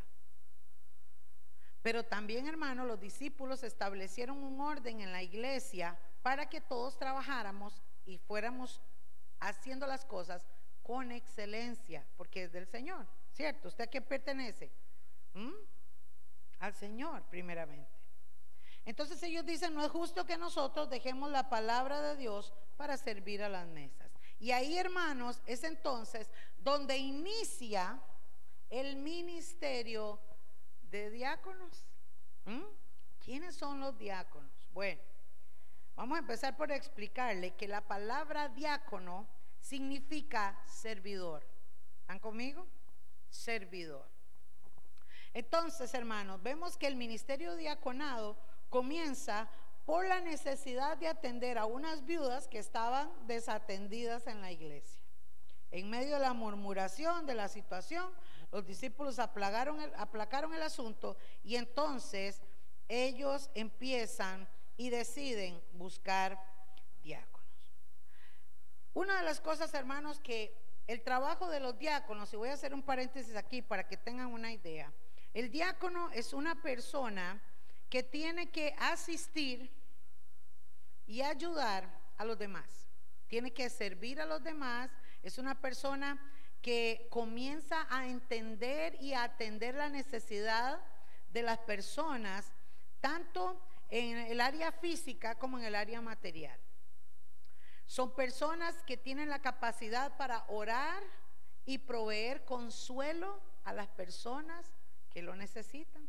[1.83, 7.83] Pero también, hermanos, los discípulos establecieron un orden en la iglesia para que todos trabajáramos
[8.07, 8.81] y fuéramos
[9.41, 10.47] haciendo las cosas
[10.83, 13.69] con excelencia, porque es del Señor, ¿cierto?
[13.69, 14.71] ¿Usted a qué pertenece?
[15.35, 15.53] ¿Mm?
[16.61, 17.91] Al Señor, primeramente.
[18.85, 23.43] Entonces ellos dicen, no es justo que nosotros dejemos la palabra de Dios para servir
[23.43, 24.04] a las mesas.
[24.45, 27.99] Y ahí, hermanos, es entonces donde inicia
[28.69, 30.21] el ministerio
[30.91, 31.87] de diáconos.
[32.45, 32.61] ¿Mm?
[33.25, 34.53] ¿Quiénes son los diáconos?
[34.75, 35.01] Bueno,
[35.97, 39.27] vamos a empezar por explicarle que la palabra diácono
[39.61, 41.43] significa servidor.
[42.01, 42.67] ¿Están conmigo?
[43.31, 44.07] Servidor.
[45.33, 48.37] Entonces, hermanos, vemos que el ministerio diaconado
[48.69, 49.49] comienza
[49.85, 55.03] por la necesidad de atender a unas viudas que estaban desatendidas en la iglesia.
[55.71, 58.11] En medio de la murmuración de la situación,
[58.53, 62.41] los discípulos aplacaron el, aplacaron el asunto y entonces
[62.89, 66.39] ellos empiezan y deciden buscar
[67.03, 67.35] diáconos.
[68.95, 72.75] Una de las cosas, hermanos, que el trabajo de los diáconos, y voy a hacer
[72.75, 74.93] un paréntesis aquí para que tengan una idea,
[75.33, 77.43] el diácono es una persona
[77.95, 79.71] que tiene que asistir
[81.07, 82.89] y ayudar a los demás.
[83.29, 84.91] Tiene que servir a los demás.
[85.23, 86.21] Es una persona
[86.61, 90.81] que comienza a entender y a atender la necesidad
[91.31, 92.51] de las personas,
[93.01, 96.59] tanto en el área física como en el área material.
[97.87, 101.01] Son personas que tienen la capacidad para orar
[101.65, 104.67] y proveer consuelo a las personas
[105.11, 106.09] que lo necesitan.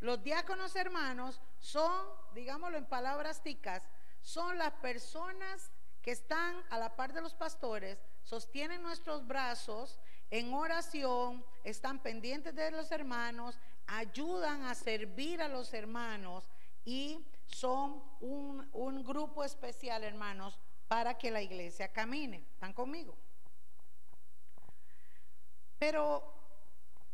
[0.00, 3.82] Los diáconos hermanos son, digámoslo en palabras ticas,
[4.22, 5.70] son las personas
[6.02, 9.98] que están a la par de los pastores, sostienen nuestros brazos
[10.30, 16.48] en oración, están pendientes de los hermanos, ayudan a servir a los hermanos
[16.84, 22.46] y son un, un grupo especial, hermanos, para que la iglesia camine.
[22.52, 23.16] ¿Están conmigo?
[25.78, 26.37] Pero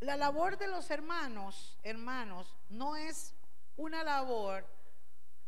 [0.05, 3.35] la labor de los hermanos, hermanos, no es
[3.77, 4.67] una labor,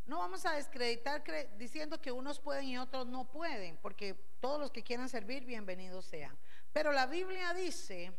[0.07, 1.23] no vamos a descreditar
[1.59, 6.07] diciendo que unos pueden y otros no pueden, porque todos los que quieran servir, bienvenidos
[6.07, 6.37] sean.
[6.73, 8.13] Pero la Biblia dice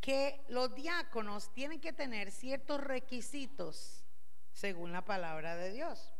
[0.00, 4.04] que los diáconos tienen que tener ciertos requisitos
[4.52, 6.12] según la palabra de Dios.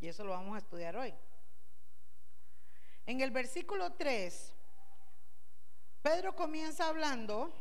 [0.00, 1.14] Y eso lo vamos a estudiar hoy.
[3.04, 4.54] En el versículo 3,
[6.00, 7.52] Pedro comienza hablando,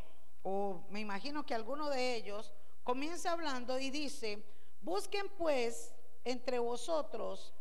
[0.43, 4.43] o me imagino que alguno de ellos comienza hablando y dice,
[4.81, 7.53] busquen pues entre vosotros,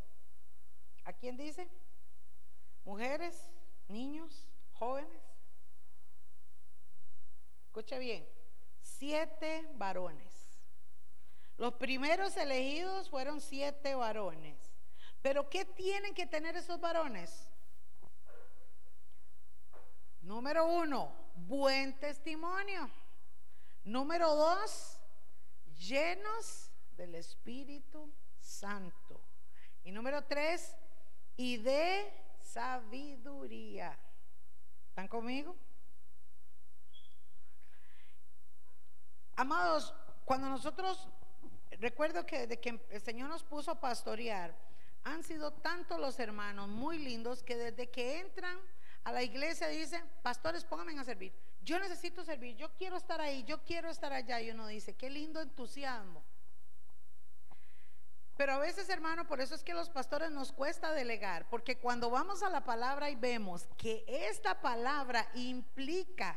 [1.05, 1.69] ¿a quién dice?
[2.85, 3.51] Mujeres,
[3.89, 5.23] niños, jóvenes.
[7.67, 8.27] Escuche bien,
[8.81, 10.59] siete varones.
[11.57, 14.57] Los primeros elegidos fueron siete varones.
[15.23, 17.49] Pero ¿qué tienen que tener esos varones?
[20.21, 21.13] Número uno,
[21.47, 22.91] buen testimonio.
[23.85, 24.99] Número dos,
[25.79, 29.21] llenos del Espíritu Santo.
[29.85, 30.77] Y número tres,
[31.37, 33.99] y de sabiduría.
[34.89, 35.57] ¿Están conmigo?
[39.37, 41.09] Amados, cuando nosotros,
[41.79, 44.55] recuerdo que desde que el Señor nos puso a pastorear,
[45.05, 48.59] han sido tantos los hermanos muy lindos que desde que entran
[49.05, 51.33] a la iglesia dicen, pastores, pónganme a servir.
[51.63, 54.41] Yo necesito servir, yo quiero estar ahí, yo quiero estar allá.
[54.41, 56.23] Y uno dice, qué lindo entusiasmo.
[58.39, 62.09] Pero a veces, hermano, por eso es que los pastores nos cuesta delegar, porque cuando
[62.09, 66.37] vamos a la palabra y vemos que esta palabra implica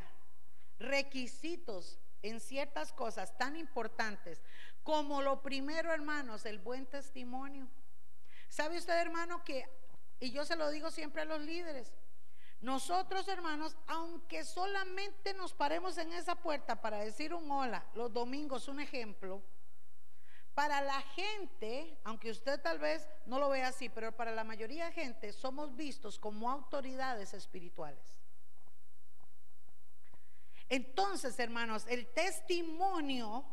[0.80, 4.42] requisitos en ciertas cosas tan importantes,
[4.82, 7.68] como lo primero, hermanos, el buen testimonio.
[8.50, 9.70] ¿Sabe usted, hermano, que,
[10.20, 11.94] y yo se lo digo siempre a los líderes,
[12.62, 18.68] nosotros, hermanos, aunque solamente nos paremos en esa puerta para decir un hola, los domingos,
[18.68, 19.42] un ejemplo,
[20.54, 24.86] para la gente, aunque usted tal vez no lo vea así, pero para la mayoría
[24.86, 28.04] de gente somos vistos como autoridades espirituales.
[30.70, 33.44] Entonces, hermanos, el testimonio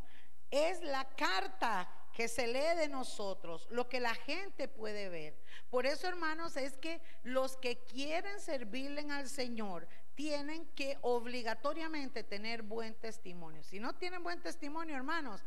[0.50, 5.38] es la carta que se lee de nosotros, lo que la gente puede ver.
[5.70, 12.62] Por eso, hermanos, es que los que quieren servirle al Señor tienen que obligatoriamente tener
[12.62, 13.62] buen testimonio.
[13.62, 15.44] Si no tienen buen testimonio, hermanos,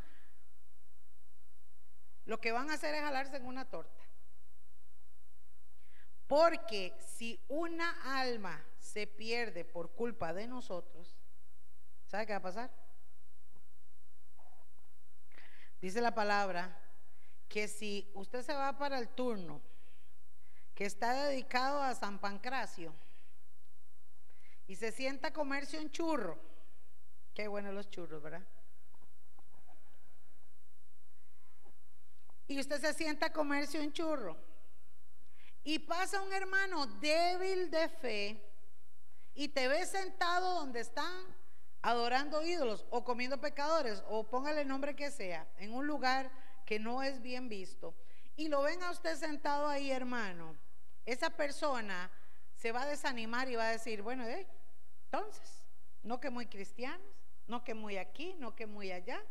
[2.24, 4.02] lo que van a hacer es jalarse en una torta.
[6.26, 11.18] Porque si una alma se pierde por culpa de nosotros,
[12.06, 12.81] ¿sabe qué va a pasar?
[15.82, 16.78] Dice la palabra
[17.50, 19.62] que si usted se va para el turno
[20.76, 22.94] que está dedicado a San Pancracio
[24.68, 26.40] y se sienta a comerse un churro,
[27.34, 28.44] qué buenos los churros, ¿verdad?
[32.48, 34.38] Y usted se sienta a comerse un churro
[35.64, 38.52] y pasa un hermano débil de fe
[39.34, 41.41] y te ve sentado donde están
[41.82, 46.32] adorando ídolos o comiendo pecadores o póngale el nombre que sea, en un lugar
[46.66, 47.96] que no es bien visto,
[48.36, 50.56] y lo ven a usted sentado ahí, hermano,
[51.06, 52.12] esa persona
[52.56, 54.48] se va a desanimar y va a decir, bueno, eh,
[55.06, 55.66] entonces,
[56.04, 57.02] no que muy cristianos,
[57.48, 59.22] no que muy aquí, no que muy allá.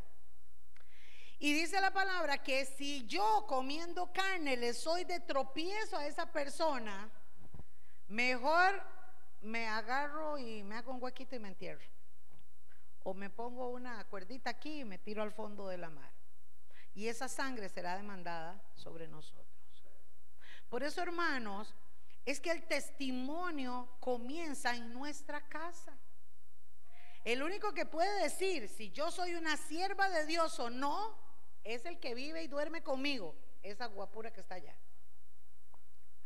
[1.39, 6.27] Y dice la palabra que si yo comiendo carne le soy de tropiezo a esa
[6.27, 7.09] persona,
[8.09, 8.83] mejor
[9.41, 12.00] me agarro y me hago un huequito y me entierro
[13.03, 16.11] o me pongo una cuerdita aquí y me tiro al fondo de la mar.
[16.95, 19.47] Y esa sangre será demandada sobre nosotros.
[20.69, 21.75] Por eso, hermanos,
[22.25, 25.97] es que el testimonio comienza en nuestra casa.
[27.25, 31.19] El único que puede decir si yo soy una sierva de Dios o no
[31.65, 34.77] es el que vive y duerme conmigo, esa guapura que está allá.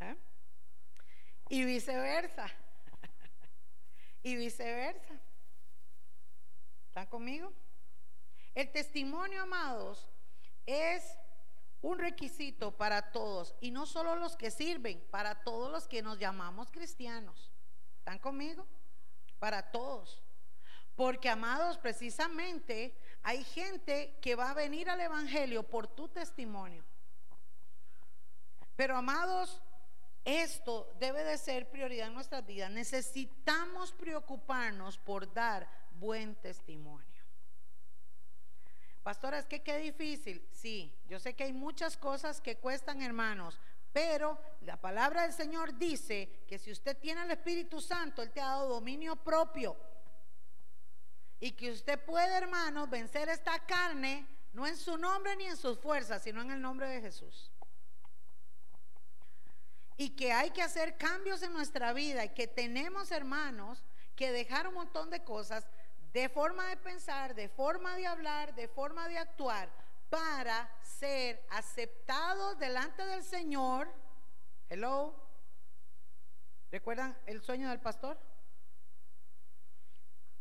[0.01, 0.17] ¿Eh?
[1.49, 2.47] Y viceversa.
[4.23, 5.21] y viceversa.
[6.95, 7.53] ¿Están conmigo?
[8.55, 10.09] El testimonio, amados,
[10.65, 11.19] es
[11.83, 16.21] un requisito para todos y no solo los que sirven, para todos los que nos
[16.21, 17.51] llamamos cristianos.
[17.99, 18.65] ¿Están conmigo?
[19.41, 20.23] Para todos.
[20.95, 26.85] Porque, amados, precisamente hay gente que va a venir al Evangelio por tu testimonio.
[28.77, 29.61] Pero, amados,
[30.25, 32.71] esto debe de ser prioridad en nuestras vidas.
[32.71, 37.15] Necesitamos preocuparnos por dar buen testimonio.
[39.03, 40.47] Pastora, es que qué difícil.
[40.51, 43.61] Sí, yo sé que hay muchas cosas que cuestan, hermanos,
[43.93, 48.41] pero la palabra del Señor dice que si usted tiene el Espíritu Santo, Él te
[48.41, 49.77] ha dado dominio propio.
[51.39, 55.79] Y que usted puede, hermanos, vencer esta carne, no en su nombre ni en sus
[55.79, 57.53] fuerzas, sino en el nombre de Jesús.
[59.97, 63.85] Y que hay que hacer cambios en nuestra vida y que tenemos, hermanos,
[64.17, 65.69] que dejar un montón de cosas
[66.15, 69.69] de forma de pensar, de forma de hablar, de forma de actuar,
[70.09, 73.93] para ser aceptados delante del Señor.
[74.69, 75.13] Hello.
[76.71, 78.17] ¿Recuerdan el sueño del pastor?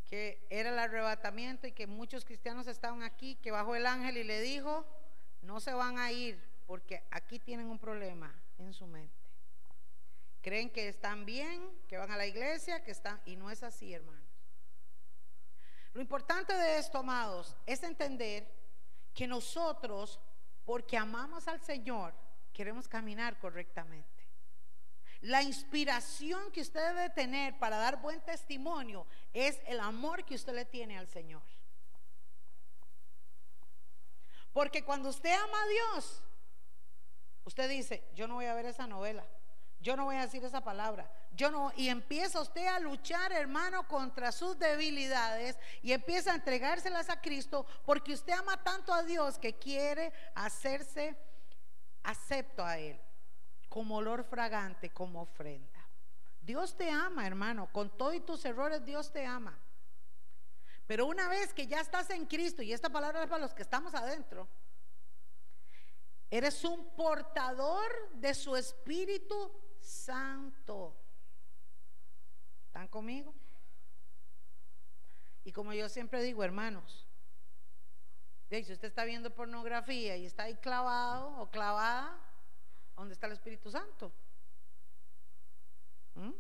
[0.06, 4.24] Que era el arrebatamiento y que muchos cristianos estaban aquí, que bajó el ángel y
[4.24, 4.86] le dijo,
[5.42, 9.16] no se van a ir porque aquí tienen un problema en su mente.
[10.44, 13.92] Creen que están bien, que van a la iglesia, que están, y no es así,
[13.92, 14.23] hermanos.
[15.94, 18.52] Lo importante de esto, amados, es entender
[19.14, 20.20] que nosotros,
[20.66, 22.14] porque amamos al Señor,
[22.52, 24.10] queremos caminar correctamente.
[25.22, 30.54] La inspiración que usted debe tener para dar buen testimonio es el amor que usted
[30.54, 31.44] le tiene al Señor.
[34.52, 36.24] Porque cuando usted ama a Dios,
[37.46, 39.26] usted dice, yo no voy a ver esa novela,
[39.80, 43.88] yo no voy a decir esa palabra, yo no, y empieza usted a luchar, hermano,
[43.88, 49.40] contra sus debilidades y empieza a entregárselas a Cristo porque usted ama tanto a Dios
[49.40, 51.18] que quiere hacerse
[52.04, 53.00] acepto a Él
[53.68, 55.90] como olor fragante, como ofrenda.
[56.42, 59.58] Dios te ama, hermano, con todos tus errores Dios te ama.
[60.86, 63.64] Pero una vez que ya estás en Cristo, y esta palabra es para los que
[63.64, 64.48] estamos adentro,
[66.30, 71.03] eres un portador de su Espíritu Santo.
[72.74, 73.36] ¿Están conmigo?
[75.44, 77.06] Y como yo siempre digo, hermanos,
[78.50, 82.18] si usted está viendo pornografía y está ahí clavado o clavada,
[82.96, 84.12] ¿dónde está el Espíritu Santo?
[86.16, 86.32] ¿Mm?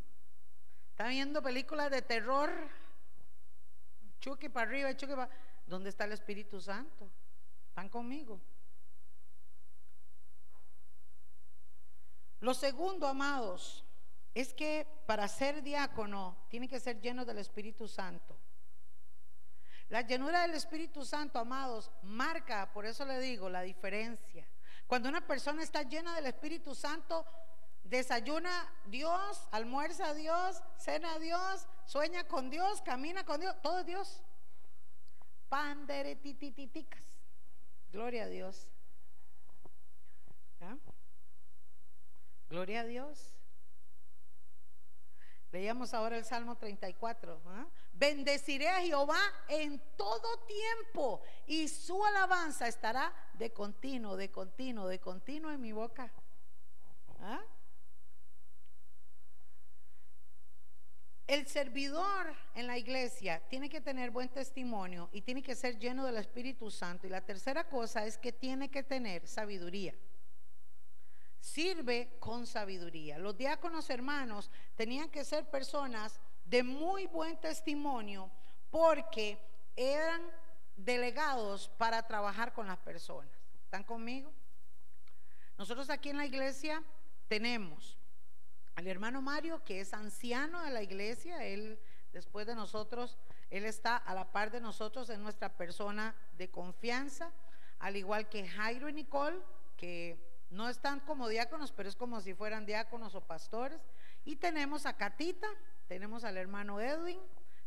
[0.89, 2.51] Está viendo películas de terror
[4.19, 5.29] Chuque para arriba, chuque para...
[5.67, 7.11] ¿Dónde está el Espíritu Santo?
[7.67, 8.41] ¿Están conmigo?
[12.39, 13.82] Lo segundo, amados,
[14.33, 18.37] es que para ser diácono tiene que ser lleno del Espíritu Santo.
[19.89, 24.47] La llenura del Espíritu Santo, amados, marca, por eso le digo, la diferencia.
[24.87, 27.25] Cuando una persona está llena del Espíritu Santo,
[27.83, 34.23] desayuna Dios, almuerza Dios, cena Dios, sueña con Dios, camina con Dios, todo es Dios.
[35.49, 37.03] Panderetitititicas.
[37.91, 38.67] Gloria a Dios.
[42.49, 43.32] Gloria a Dios.
[45.53, 47.39] Leíamos ahora el Salmo 34.
[47.45, 47.67] ¿ah?
[47.93, 54.99] Bendeciré a Jehová en todo tiempo y su alabanza estará de continuo, de continuo, de
[54.99, 56.11] continuo en mi boca.
[57.19, 57.39] ¿Ah?
[61.27, 66.03] El servidor en la iglesia tiene que tener buen testimonio y tiene que ser lleno
[66.03, 67.05] del Espíritu Santo.
[67.05, 69.93] Y la tercera cosa es que tiene que tener sabiduría.
[71.43, 73.19] Sirve con sabiduría.
[73.19, 78.31] Los diáconos hermanos tenían que ser personas de muy buen testimonio
[78.71, 79.37] porque
[79.75, 80.21] eran
[80.77, 83.35] delegados para trabajar con las personas.
[83.65, 84.31] ¿Están conmigo?
[85.57, 86.81] Nosotros aquí en la iglesia
[87.27, 87.97] tenemos
[88.75, 91.77] al hermano Mario, que es anciano de la iglesia, él
[92.13, 93.17] después de nosotros,
[93.49, 97.33] él está a la par de nosotros en nuestra persona de confianza,
[97.79, 99.41] al igual que Jairo y Nicole,
[99.75, 103.81] que no están como diáconos, pero es como si fueran diáconos o pastores.
[104.23, 105.47] Y tenemos a Catita,
[105.87, 107.19] tenemos al hermano Edwin,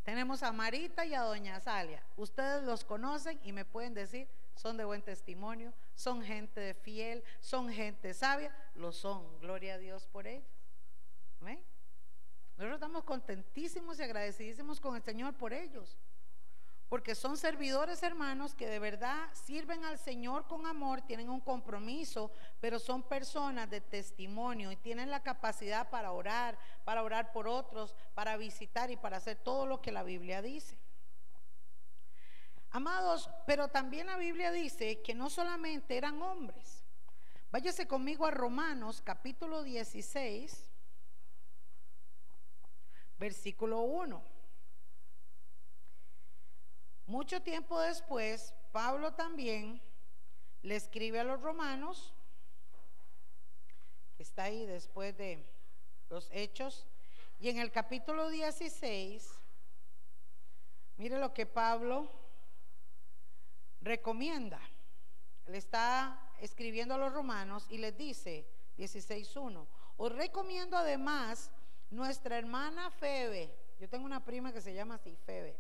[0.05, 2.03] tenemos a Marita y a Doña Salia.
[2.17, 7.25] Ustedes los conocen y me pueden decir, son de buen testimonio, son gente de fiel,
[7.41, 10.49] son gente sabia, lo son, gloria a Dios por ellos.
[12.57, 15.99] Nosotros estamos contentísimos y agradecidísimos con el Señor por ellos.
[16.89, 22.31] Porque son servidores hermanos que de verdad sirven al Señor con amor, tienen un compromiso,
[22.61, 27.97] pero son personas de testimonio y tienen la capacidad para orar, para orar por otros,
[28.15, 30.79] para visitar y para hacer todo lo que la Biblia dice.
[32.71, 36.85] Amados, pero también la Biblia dice que no solamente eran hombres.
[37.51, 40.71] Váyase conmigo a Romanos capítulo 16
[43.19, 44.36] versículo 1.
[47.07, 49.81] Mucho tiempo después, Pablo también
[50.63, 52.13] le escribe a los romanos,
[54.17, 55.47] que está ahí después de
[56.11, 56.89] los hechos,
[57.39, 59.31] y en el capítulo 16,
[60.97, 62.11] mire lo que Pablo
[63.81, 64.61] recomienda.
[65.47, 68.49] Le está escribiendo a los romanos y les dice,
[68.79, 69.65] 16.1,
[69.97, 71.53] os recomiendo además
[71.91, 75.57] nuestra hermana Febe, yo tengo una prima que se llama así, Febe,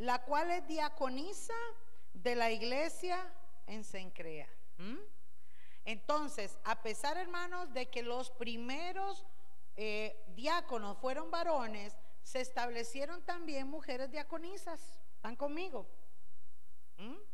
[0.00, 1.52] la cual es diaconisa
[2.14, 3.22] de la iglesia
[3.66, 4.48] en Sencrea.
[5.84, 9.26] Entonces, a pesar, hermanos, de que los primeros
[9.76, 14.80] eh, diáconos fueron varones, se establecieron también mujeres diaconisas.
[15.16, 15.86] ¿Están conmigo?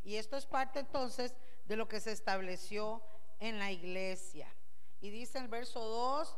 [0.02, 1.34] Y esto es parte entonces
[1.66, 3.00] de lo que se estableció
[3.38, 4.52] en la iglesia.
[5.00, 6.36] Y dice el verso 2,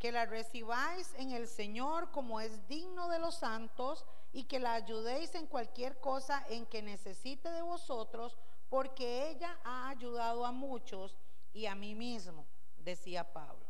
[0.00, 4.74] que la recibáis en el Señor como es digno de los santos y que la
[4.74, 8.36] ayudéis en cualquier cosa en que necesite de vosotros,
[8.68, 11.16] porque ella ha ayudado a muchos
[11.52, 12.46] y a mí mismo,
[12.78, 13.66] decía Pablo.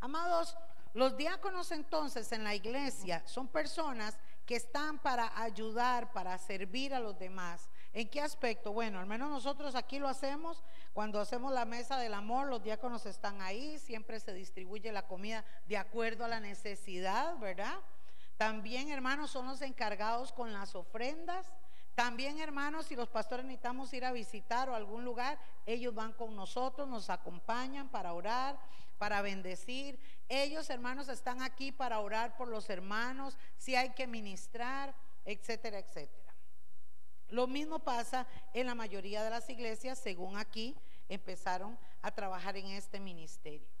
[0.00, 0.56] Amados,
[0.94, 7.00] los diáconos entonces en la iglesia son personas que están para ayudar, para servir a
[7.00, 7.68] los demás.
[7.92, 8.72] ¿En qué aspecto?
[8.72, 10.62] Bueno, al menos nosotros aquí lo hacemos.
[10.94, 15.44] Cuando hacemos la mesa del amor, los diáconos están ahí, siempre se distribuye la comida
[15.66, 17.78] de acuerdo a la necesidad, ¿verdad?
[18.38, 21.44] También, hermanos, son los encargados con las ofrendas.
[21.96, 25.36] También, hermanos, si los pastores necesitamos ir a visitar o algún lugar,
[25.66, 28.56] ellos van con nosotros, nos acompañan para orar,
[28.96, 29.98] para bendecir.
[30.28, 36.32] Ellos, hermanos, están aquí para orar por los hermanos, si hay que ministrar, etcétera, etcétera.
[37.30, 40.76] Lo mismo pasa en la mayoría de las iglesias, según aquí
[41.08, 43.77] empezaron a trabajar en este ministerio.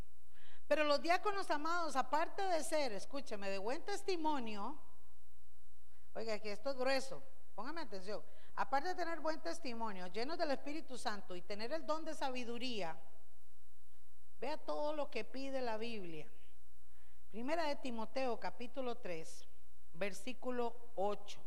[0.68, 4.78] Pero los diáconos amados, aparte de ser, escúcheme, de buen testimonio,
[6.14, 7.22] oiga, que esto es grueso,
[7.54, 8.22] póngame atención,
[8.54, 12.94] aparte de tener buen testimonio, llenos del Espíritu Santo y tener el don de sabiduría,
[14.38, 16.28] vea todo lo que pide la Biblia.
[17.30, 19.48] Primera de Timoteo, capítulo 3,
[19.94, 21.40] versículo 8.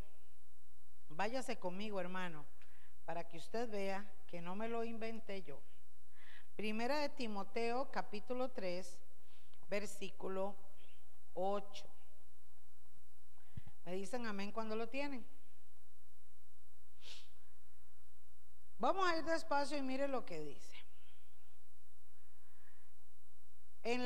[1.09, 2.43] Váyase conmigo, hermano,
[3.05, 5.61] para que usted vea que no me lo inventé yo.
[6.55, 9.00] Primera de Timoteo, capítulo 3,
[9.71, 10.53] versículo
[11.33, 11.85] 8.
[13.85, 15.25] Me dicen amén cuando lo tienen.
[18.77, 20.75] Vamos a ir despacio y mire lo que dice.
[23.83, 24.01] En,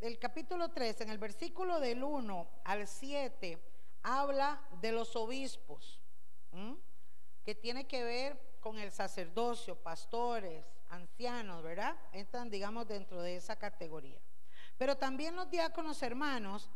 [0.00, 3.62] el capítulo 3, en el versículo del 1 al 7,
[4.02, 6.00] habla de los obispos,
[7.44, 11.94] que tiene que ver con el sacerdocio, pastores, ancianos, ¿verdad?
[12.12, 14.20] Entran, digamos, dentro de esa categoría.
[14.78, 16.70] Pero también los diáconos hermanos,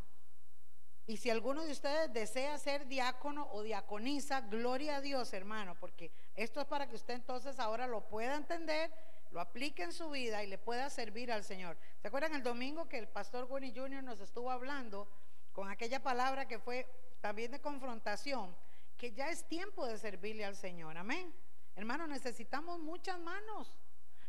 [1.07, 6.12] y si alguno de ustedes desea ser diácono o diaconisa, gloria a Dios, hermano, porque
[6.34, 8.92] esto es para que usted entonces ahora lo pueda entender,
[9.30, 11.78] lo aplique en su vida y le pueda servir al Señor.
[12.01, 14.03] ¿Se acuerdan el domingo que el pastor Winnie Jr.
[14.03, 15.09] nos estuvo hablando
[15.53, 16.86] con aquella palabra que fue
[17.20, 18.55] también de confrontación,
[18.96, 20.96] que ya es tiempo de servirle al Señor?
[20.99, 21.34] Amén.
[21.74, 23.78] Hermano, necesitamos muchas manos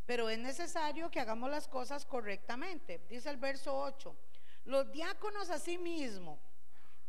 [0.09, 2.99] pero es necesario que hagamos las cosas correctamente.
[3.07, 4.15] Dice el verso 8,
[4.65, 5.79] los diáconos a sí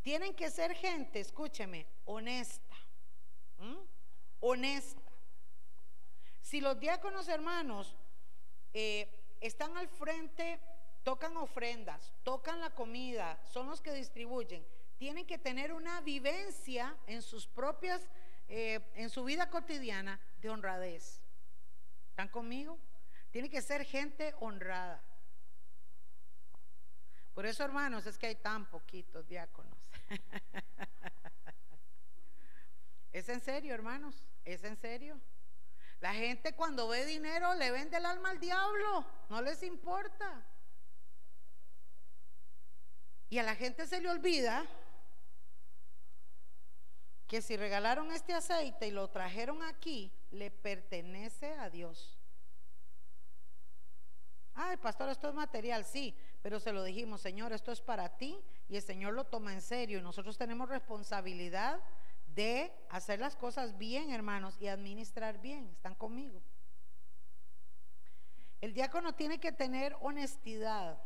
[0.03, 2.75] tienen que ser gente, escúcheme, honesta,
[4.39, 5.01] honesta.
[6.41, 7.97] Si los diáconos hermanos
[8.71, 10.59] eh, están al frente,
[11.01, 14.63] tocan ofrendas, tocan la comida, son los que distribuyen,
[14.99, 18.07] tienen que tener una vivencia en sus propias,
[18.47, 21.19] eh, en su vida cotidiana de honradez.
[22.11, 22.77] ¿Están conmigo?
[23.31, 25.01] Tiene que ser gente honrada.
[27.33, 29.77] Por eso, hermanos, es que hay tan poquitos diáconos.
[33.13, 34.27] ¿Es en serio, hermanos?
[34.43, 35.19] ¿Es en serio?
[36.01, 40.45] La gente cuando ve dinero le vende el alma al diablo, no les importa.
[43.29, 44.65] Y a la gente se le olvida
[47.27, 52.20] que si regalaron este aceite y lo trajeron aquí, le pertenece a Dios.
[54.53, 58.37] Ay, pastor, esto es material, sí, pero se lo dijimos, Señor, esto es para ti
[58.67, 61.79] y el Señor lo toma en serio y nosotros tenemos responsabilidad
[62.35, 65.69] de hacer las cosas bien, hermanos, y administrar bien.
[65.69, 66.41] ¿Están conmigo?
[68.61, 71.01] El diácono tiene que tener honestidad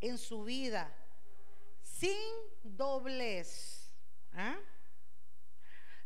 [0.00, 0.92] en su vida,
[1.82, 2.16] sin
[2.62, 3.92] doblez.
[4.34, 4.56] ¿eh?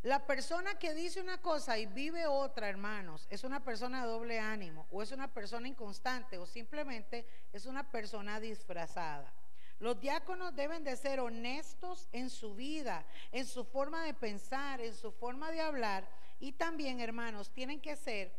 [0.05, 4.38] La persona que dice una cosa y vive otra, hermanos, es una persona de doble
[4.38, 9.32] ánimo o es una persona inconstante o simplemente es una persona disfrazada.
[9.78, 14.94] Los diáconos deben de ser honestos en su vida, en su forma de pensar, en
[14.94, 16.07] su forma de hablar
[16.38, 18.30] y también, hermanos, tienen que ser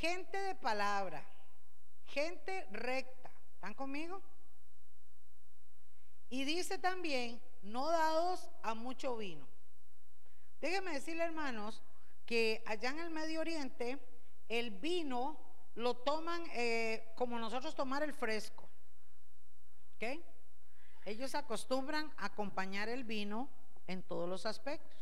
[0.00, 1.24] gente de palabra,
[2.06, 3.30] gente recta.
[3.54, 4.20] ¿Están conmigo?
[6.28, 9.46] Y dice también, no dados a mucho vino.
[10.60, 11.82] Déjenme decirle, hermanos,
[12.24, 13.98] que allá en el Medio Oriente
[14.48, 15.38] el vino
[15.74, 18.68] lo toman eh, como nosotros tomar el fresco.
[19.96, 20.20] ¿Ok?
[21.04, 23.48] Ellos acostumbran acompañar el vino
[23.86, 24.96] en todos los aspectos.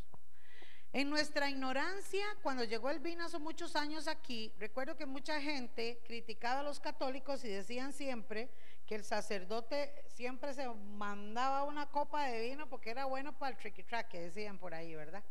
[0.93, 6.01] En nuestra ignorancia, cuando llegó el vino hace muchos años aquí, recuerdo que mucha gente
[6.07, 8.49] criticaba a los católicos y decían siempre
[8.87, 13.59] que el sacerdote siempre se mandaba una copa de vino porque era bueno para el
[13.59, 15.25] tricky track, que decían por ahí, ¿verdad?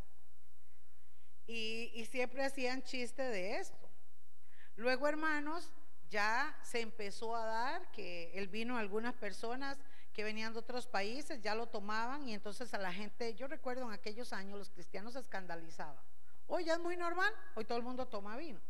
[1.47, 3.89] Y, siempre hacían chiste de esto.
[4.75, 5.71] Luego, hermanos,
[6.09, 9.77] ya se empezó a dar que el vino a algunas personas
[10.13, 13.83] que venían de otros países ya lo tomaban y entonces a la gente, yo recuerdo
[13.85, 16.03] en aquellos años los cristianos se escandalizaban.
[16.47, 18.61] Hoy ya es muy normal, hoy todo el mundo toma vino.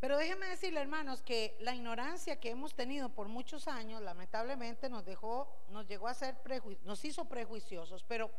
[0.00, 5.04] Pero déjenme decirle, hermanos, que la ignorancia que hemos tenido por muchos años, lamentablemente, nos
[5.04, 6.36] dejó, nos llegó a ser
[6.84, 8.04] nos hizo prejuiciosos.
[8.04, 8.30] Pero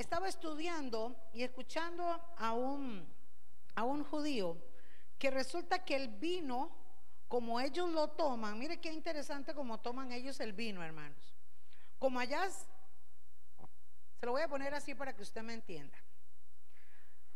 [0.00, 2.04] estaba estudiando y escuchando
[2.36, 3.06] a un,
[3.74, 4.56] a un judío
[5.18, 6.70] que resulta que el vino,
[7.28, 11.34] como ellos lo toman, mire qué interesante como toman ellos el vino, hermanos.
[11.98, 15.98] Como allá, se lo voy a poner así para que usted me entienda.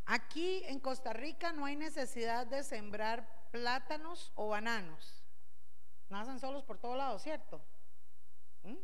[0.06, 5.22] Aquí en Costa Rica no hay necesidad de sembrar plátanos o bananos.
[6.08, 7.62] Nacen solos por todos lados, ¿cierto?
[8.62, 8.76] ¿Mm?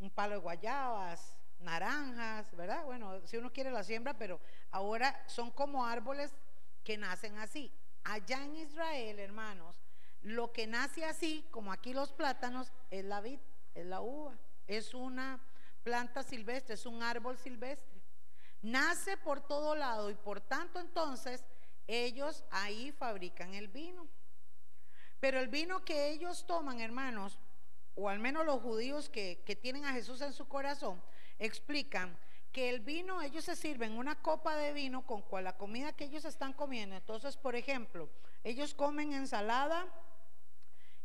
[0.00, 1.33] Un palo de guayabas,
[1.64, 2.84] naranjas, ¿verdad?
[2.84, 4.40] Bueno, si uno quiere la siembra, pero
[4.70, 6.34] ahora son como árboles
[6.84, 7.72] que nacen así.
[8.04, 9.82] Allá en Israel, hermanos,
[10.22, 13.40] lo que nace así, como aquí los plátanos, es la vid,
[13.74, 15.40] es la uva, es una
[15.82, 17.94] planta silvestre, es un árbol silvestre
[18.64, 21.44] nace por todo lado y por tanto entonces
[21.86, 24.08] ellos ahí fabrican el vino.
[25.20, 27.38] Pero el vino que ellos toman, hermanos,
[27.94, 31.02] o al menos los judíos que, tienen a Jesús en su corazón,
[31.38, 32.16] explican
[32.52, 36.04] que el vino, ellos se sirven una copa de vino con cual la comida que
[36.04, 36.94] ellos están comiendo.
[36.94, 38.08] Entonces, por ejemplo,
[38.44, 39.86] ellos comen ensalada,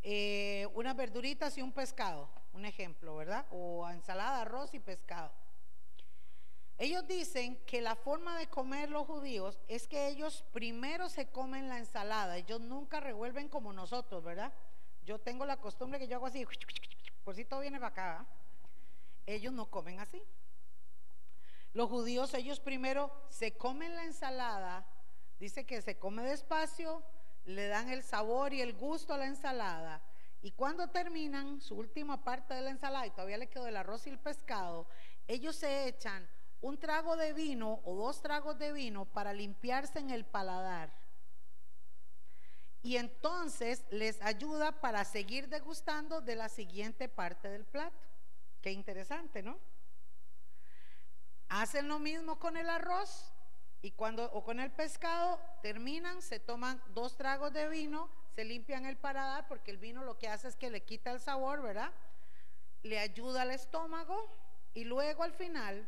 [0.04, 3.48] eh, unas verduritas y un pescado, un ejemplo, ¿verdad?
[3.50, 5.32] O ensalada, arroz y pescado.
[6.78, 11.68] Ellos dicen que la forma de comer los judíos es que ellos primero se comen
[11.68, 14.54] la ensalada, ellos nunca revuelven como nosotros, ¿verdad?
[15.04, 16.46] Yo tengo la costumbre que yo hago así,
[17.26, 18.26] por si todo viene para acá.
[19.30, 20.24] Ellos no comen así.
[21.74, 24.88] Los judíos, ellos primero se comen la ensalada,
[25.40, 27.04] dice que se come despacio,
[27.46, 30.02] le dan el sabor y el gusto a la ensalada.
[30.42, 34.08] Y cuando terminan su última parte de la ensalada y todavía le quedó el arroz
[34.08, 34.88] y el pescado,
[35.28, 36.28] ellos se echan
[36.62, 40.92] un trago de vino o dos tragos de vino para limpiarse en el paladar.
[42.82, 48.09] Y entonces les ayuda para seguir degustando de la siguiente parte del plato.
[48.62, 49.60] Qué interesante, ¿no?
[51.48, 53.32] Hacen lo mismo con el arroz
[53.82, 58.86] y cuando o con el pescado terminan, se toman dos tragos de vino, se limpian
[58.86, 61.92] el paladar porque el vino lo que hace es que le quita el sabor, ¿verdad?
[62.84, 64.30] Le ayuda al estómago
[64.74, 65.88] y luego al final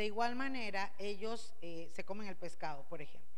[0.00, 3.28] de igual manera, ellos eh, se comen el pescado, por ejemplo.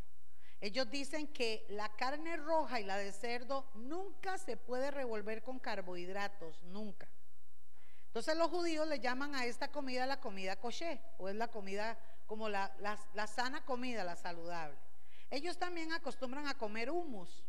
[0.61, 5.59] Ellos dicen que la carne roja y la de cerdo nunca se puede revolver con
[5.59, 7.09] carbohidratos, nunca.
[8.13, 11.97] Entonces los judíos le llaman a esta comida la comida kosher, o es la comida
[12.27, 12.71] como la,
[13.25, 14.77] sana comida, la saludable.
[15.31, 17.43] Ellos también acostumbran a comer humus.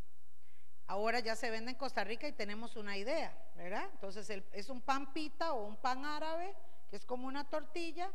[0.87, 3.91] Ahora ya se vende en Costa Rica y tenemos una idea, ¿verdad?
[3.93, 6.57] Entonces es un pan pita o un pan árabe,
[6.89, 8.11] que es como una tortilla,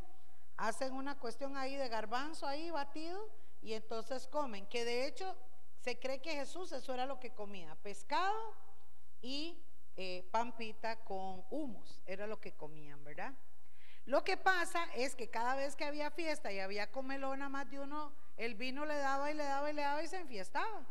[0.58, 3.30] hacen una cuestión ahí de garbanzo ahí batido
[3.62, 5.36] y entonces comen, que de hecho
[5.82, 8.56] se cree que Jesús eso era lo que comía, pescado
[9.22, 9.64] y
[10.02, 13.34] eh, pampita con humus, era lo que comían, ¿verdad?
[14.06, 17.80] Lo que pasa es que cada vez que había fiesta y había comelona más de
[17.80, 20.88] uno, el vino le daba y le daba y le daba y se enfiestaba.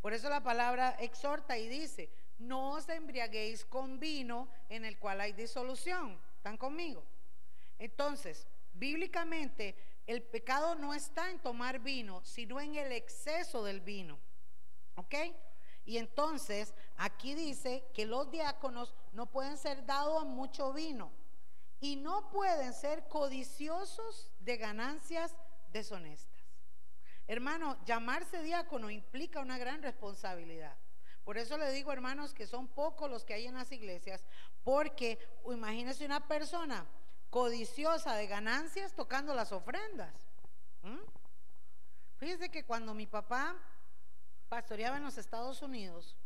[0.00, 5.20] Por eso la palabra exhorta y dice, no os embriaguéis con vino en el cual
[5.20, 6.18] hay disolución.
[6.36, 7.04] ¿Están conmigo?
[7.78, 9.76] Entonces, Bíblicamente,
[10.06, 14.18] el pecado no está en tomar vino, sino en el exceso del vino.
[14.96, 15.14] ¿Ok?
[15.86, 21.12] Y entonces, aquí dice que los diáconos no pueden ser dados a mucho vino
[21.80, 25.34] y no pueden ser codiciosos de ganancias
[25.72, 26.42] deshonestas.
[27.26, 30.76] Hermano, llamarse diácono implica una gran responsabilidad.
[31.24, 34.24] Por eso le digo, hermanos, que son pocos los que hay en las iglesias,
[34.62, 35.18] porque
[35.50, 36.86] imagínese una persona
[37.30, 40.14] codiciosa de ganancias tocando las ofrendas.
[40.82, 41.00] ¿Mm?
[42.18, 43.56] Fíjense que cuando mi papá
[44.48, 46.16] pastoreaba en los Estados Unidos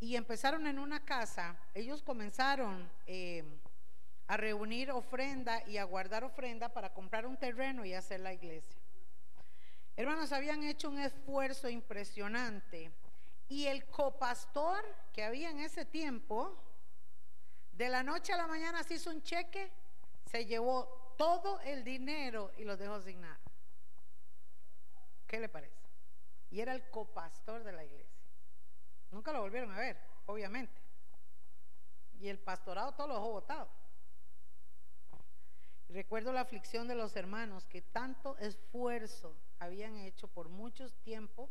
[0.00, 3.44] y empezaron en una casa, ellos comenzaron eh,
[4.26, 8.80] a reunir ofrenda y a guardar ofrenda para comprar un terreno y hacer la iglesia.
[9.96, 12.92] Hermanos, habían hecho un esfuerzo impresionante
[13.48, 16.56] y el copastor que había en ese tiempo,
[17.72, 19.70] de la noche a la mañana se hizo un cheque
[20.28, 23.40] se llevó todo el dinero y lo dejó nada.
[25.26, 25.76] ¿Qué le parece?
[26.50, 28.07] Y era el copastor de la iglesia.
[29.10, 29.96] Nunca lo volvieron a ver,
[30.26, 30.80] obviamente.
[32.20, 33.68] y el pastorado todo lo dejó botado.
[35.88, 41.48] Recuerdo la aflicción de los hermanos que tanto esfuerzo habían hecho por mucho tiempo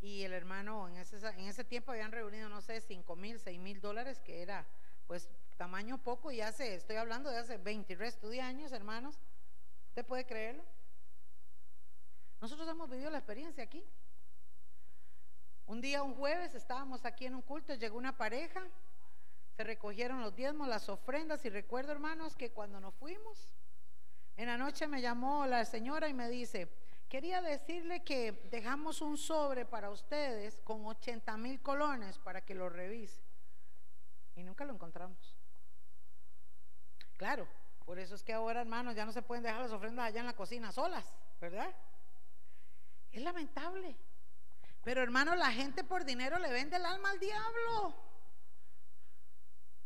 [0.00, 3.58] y el hermano en ese, en ese tiempo habían reunido, no sé, cinco mil, seis
[3.58, 4.66] mil dólares, que era
[5.06, 9.18] pues tamaño poco y hace, estoy hablando de hace 20 y resto de años, hermanos.
[9.88, 10.64] ¿Usted puede creerlo?
[12.40, 13.84] Nosotros hemos vivido la experiencia aquí.
[15.68, 18.66] Un día, un jueves, estábamos aquí en un culto, llegó una pareja,
[19.54, 23.54] se recogieron los diezmos, las ofrendas y recuerdo, hermanos, que cuando nos fuimos,
[24.38, 26.72] en la noche me llamó la señora y me dice,
[27.10, 32.70] quería decirle que dejamos un sobre para ustedes con 80 mil colones para que lo
[32.70, 33.20] revise.
[34.36, 35.36] Y nunca lo encontramos.
[37.18, 37.46] Claro,
[37.84, 40.26] por eso es que ahora, hermanos, ya no se pueden dejar las ofrendas allá en
[40.26, 41.76] la cocina solas, ¿verdad?
[43.12, 43.94] Es lamentable.
[44.88, 47.94] Pero hermano, la gente por dinero le vende el alma al diablo.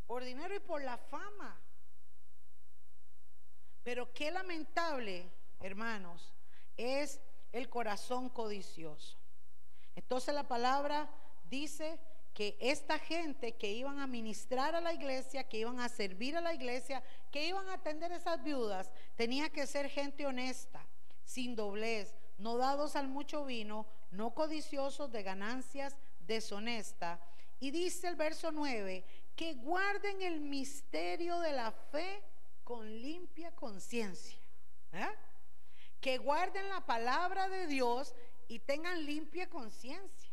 [0.07, 1.59] Por dinero y por la fama.
[3.83, 5.29] Pero qué lamentable,
[5.59, 6.33] hermanos,
[6.77, 7.19] es
[7.51, 9.17] el corazón codicioso.
[9.93, 11.09] Entonces la palabra
[11.49, 11.99] dice
[12.33, 16.41] que esta gente que iban a ministrar a la iglesia, que iban a servir a
[16.41, 20.87] la iglesia, que iban a atender a esas viudas, tenía que ser gente honesta,
[21.25, 27.19] sin doblez, no dados al mucho vino, no codiciosos de ganancias deshonesta.
[27.59, 29.03] Y dice el verso 9,
[29.35, 32.23] que guarden el misterio de la fe
[32.63, 34.37] con limpia conciencia.
[34.91, 35.09] ¿eh?
[35.99, 38.13] Que guarden la palabra de Dios
[38.47, 40.31] y tengan limpia conciencia.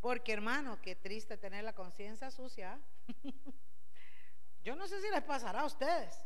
[0.00, 2.78] Porque hermano, qué triste tener la conciencia sucia.
[4.64, 6.16] Yo no sé si les pasará a ustedes,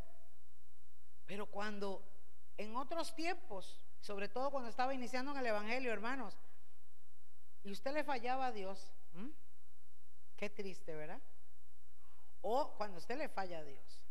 [1.26, 2.02] pero cuando
[2.58, 6.36] en otros tiempos, sobre todo cuando estaba iniciando en el Evangelio, hermanos,
[7.64, 8.92] y usted le fallaba a Dios,
[10.36, 11.20] qué triste, ¿verdad?
[12.42, 14.02] O cuando usted le falla a Dios.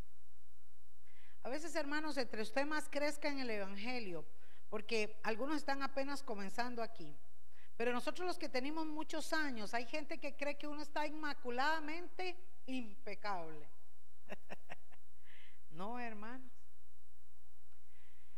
[1.44, 4.26] A veces, hermanos, entre usted más crezca en el Evangelio,
[4.70, 7.16] porque algunos están apenas comenzando aquí.
[7.78, 12.36] Pero nosotros los que tenemos muchos años, hay gente que cree que uno está inmaculadamente
[12.66, 13.68] impecable.
[15.72, 16.55] no, hermanos.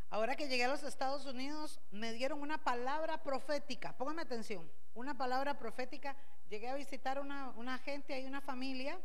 [0.10, 3.98] Ahora que llegué a los Estados Unidos, me dieron una palabra profética.
[3.98, 6.16] Póngame atención, una palabra profética.
[6.50, 9.00] Llegué a visitar una, una gente, hay una familia,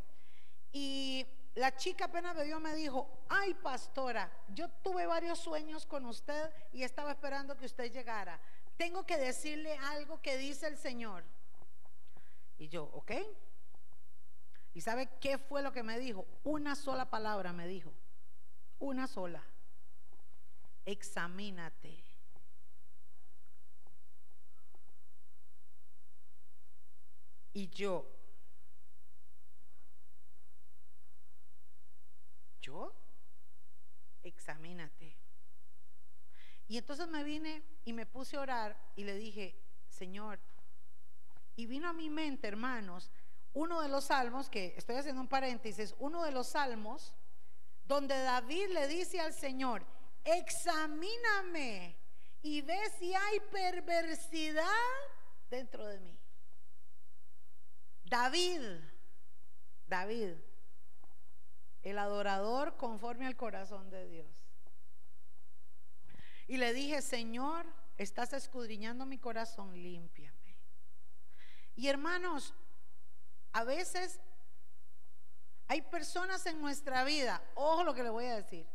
[0.70, 6.06] y la chica apenas me vio, me dijo, ay pastora, yo tuve varios sueños con
[6.06, 8.40] usted y estaba esperando que usted llegara
[8.82, 11.24] tengo que decirle algo que dice el Señor.
[12.58, 13.12] Y yo, ¿ok?
[14.74, 16.26] ¿Y sabe qué fue lo que me dijo?
[16.42, 17.92] Una sola palabra me dijo.
[18.80, 19.40] Una sola.
[20.84, 22.04] Examínate.
[27.54, 28.06] Y yo,
[32.62, 32.94] ¿yo?
[34.22, 35.16] Examínate.
[36.66, 40.40] Y entonces me vine y me puse a orar y le dije, Señor,
[41.54, 43.10] y vino a mi mente, hermanos,
[43.52, 47.14] uno de los salmos, que estoy haciendo un paréntesis, uno de los salmos,
[47.84, 49.84] donde David le dice al Señor,
[50.24, 51.96] examíname
[52.42, 54.66] y ve si hay perversidad
[55.50, 56.18] dentro de mí.
[58.04, 58.60] David,
[59.86, 60.34] David,
[61.82, 64.28] el adorador conforme al corazón de Dios.
[66.46, 67.66] Y le dije, Señor,
[67.96, 70.56] estás escudriñando mi corazón, límpiame.
[71.74, 72.54] Y hermanos,
[73.52, 74.20] a veces
[75.68, 78.66] hay personas en nuestra vida, ojo lo que le voy a decir,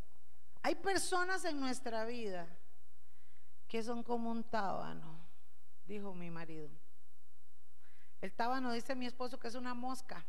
[0.62, 2.48] hay personas en nuestra vida
[3.68, 5.20] que son como un tábano,
[5.86, 6.70] dijo mi marido.
[8.22, 10.26] El tábano dice mi esposo que es una mosca.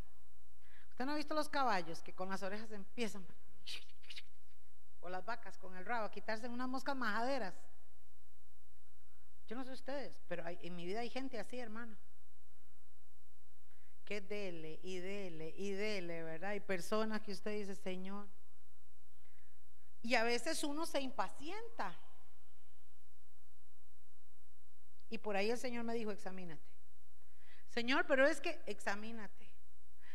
[0.91, 3.27] ¿Usted no ha visto los caballos que con las orejas empiezan?
[5.01, 7.55] o las vacas con el rabo a quitarse unas moscas majaderas.
[9.47, 11.97] Yo no sé ustedes, pero en mi vida hay gente así, hermano.
[14.05, 16.51] Que dele y dele y dele, ¿verdad?
[16.51, 18.27] Hay personas que usted dice, Señor.
[20.03, 21.99] Y a veces uno se impacienta.
[25.11, 26.63] Y por ahí el Señor me dijo, examínate.
[27.69, 29.51] Señor, pero es que, examínate.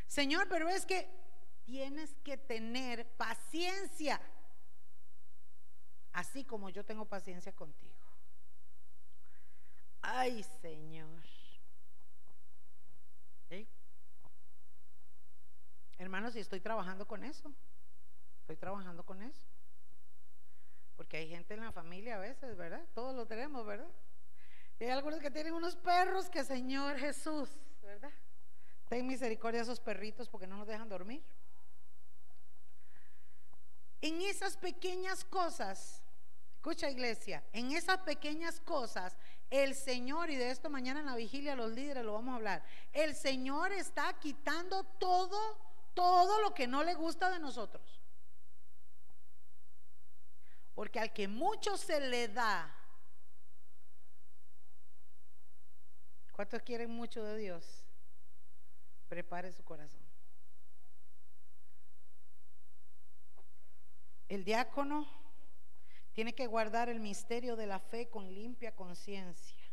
[0.08, 1.10] Señor, pero es que
[1.66, 4.22] tienes que tener paciencia
[6.12, 7.94] así como yo tengo paciencia contigo.
[10.02, 11.24] Ay, Señor.
[15.98, 17.54] Hermanos, y estoy trabajando con eso.
[18.42, 19.48] Estoy trabajando con eso.
[20.96, 22.86] Porque hay gente en la familia a veces, ¿verdad?
[22.94, 23.90] Todos lo tenemos, ¿verdad?
[24.80, 27.50] Y hay algunos que tienen unos perros que, Señor Jesús,
[27.82, 28.12] ¿verdad?
[28.90, 31.24] Ten misericordia a esos perritos porque no nos dejan dormir.
[34.02, 36.04] En esas pequeñas cosas,
[36.56, 39.16] escucha iglesia, en esas pequeñas cosas,
[39.50, 42.64] el Señor, y de esto mañana en la vigilia los líderes lo vamos a hablar,
[42.92, 45.58] el Señor está quitando todo,
[45.94, 48.03] todo lo que no le gusta de nosotros.
[50.76, 52.74] Porque al que mucho se le da,
[56.32, 57.86] ¿cuántos quieren mucho de Dios?
[59.08, 60.02] Prepare su corazón.
[64.28, 65.08] El diácono
[66.14, 69.64] tiene que guardar el misterio de la fe con limpia conciencia.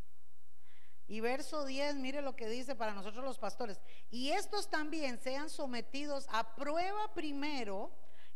[1.07, 3.81] Y verso 10, mire lo que dice para nosotros los pastores.
[4.11, 7.91] Y estos también sean sometidos a prueba primero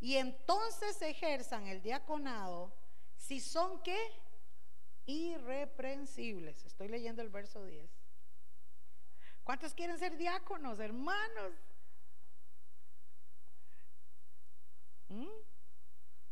[0.04, 2.74] y entonces ejerzan el diaconado
[3.16, 3.98] si son qué?
[5.06, 6.62] Irreprensibles.
[6.66, 7.90] Estoy leyendo el verso 10.
[9.44, 11.54] ¿Cuántos quieren ser diáconos, hermanos?
[15.08, 15.26] ¿Mm?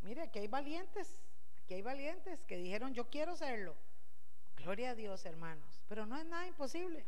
[0.03, 1.17] Mire, aquí hay valientes,
[1.65, 3.75] aquí hay valientes que dijeron, yo quiero serlo.
[4.57, 5.81] Gloria a Dios, hermanos.
[5.89, 7.07] Pero no es nada imposible.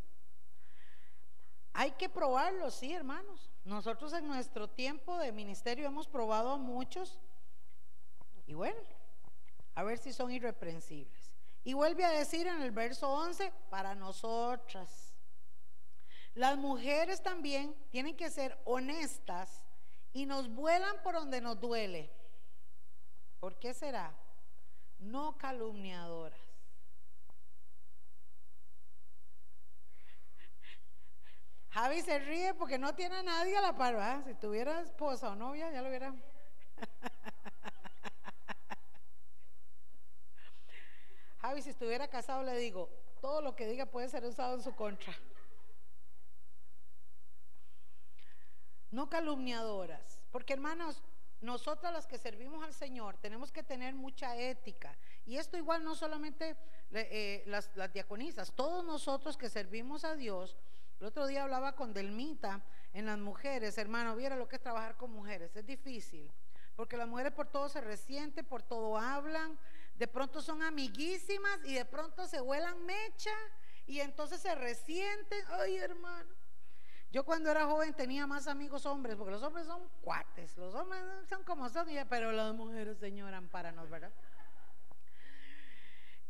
[1.75, 3.54] Hay que probarlo, sí, hermanos.
[3.65, 7.19] Nosotros en nuestro tiempo de ministerio hemos probado a muchos.
[8.47, 8.79] Y bueno,
[9.75, 11.33] a ver si son irreprensibles.
[11.65, 15.15] Y vuelve a decir en el verso 11, para nosotras.
[16.35, 19.63] Las mujeres también tienen que ser honestas
[20.13, 22.11] y nos vuelan por donde nos duele.
[23.41, 24.15] ¿Por qué será?
[24.99, 26.44] No calumniadoras.
[31.75, 35.35] Javi se ríe porque no tiene a nadie a la par, Si tuviera esposa o
[35.35, 36.15] novia, ya lo hubiera.
[41.41, 42.89] Javi, si estuviera casado, le digo,
[43.21, 45.13] todo lo que diga puede ser usado en su contra.
[48.93, 51.03] No calumniadoras, porque hermanos,
[51.41, 54.97] nosotras las que servimos al Señor tenemos que tener mucha ética.
[55.27, 56.57] Y esto igual no solamente
[56.93, 60.57] eh, las, las diaconisas, todos nosotros que servimos a Dios.
[61.05, 62.63] El otro día hablaba con Delmita
[62.95, 66.33] en las mujeres, hermano, viera lo que es trabajar con mujeres, es difícil.
[66.77, 69.59] Porque las mujeres por todo se resienten, por todo hablan,
[69.97, 73.37] de pronto son amiguísimas y de pronto se vuelan mecha
[73.87, 75.45] y entonces se resienten.
[75.51, 76.33] Ay, hermano.
[77.13, 81.03] Yo cuando era joven tenía más amigos hombres, porque los hombres son cuates, los hombres
[81.29, 84.11] son como son, pero las mujeres, señora, amparanos, ¿verdad?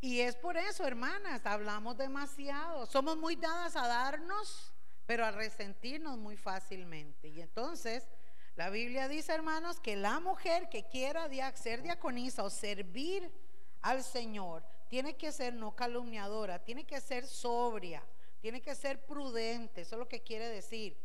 [0.04, 4.70] Y es por eso, hermanas, hablamos demasiado, somos muy dadas a darnos,
[5.06, 7.28] pero a resentirnos muy fácilmente.
[7.28, 8.06] Y entonces,
[8.54, 11.26] la Biblia dice, hermanos, que la mujer que quiera
[11.56, 13.32] ser diaconisa o servir
[13.80, 18.02] al Señor tiene que ser no calumniadora, tiene que ser sobria
[18.42, 20.98] tiene que ser prudente, eso es lo que quiere decir.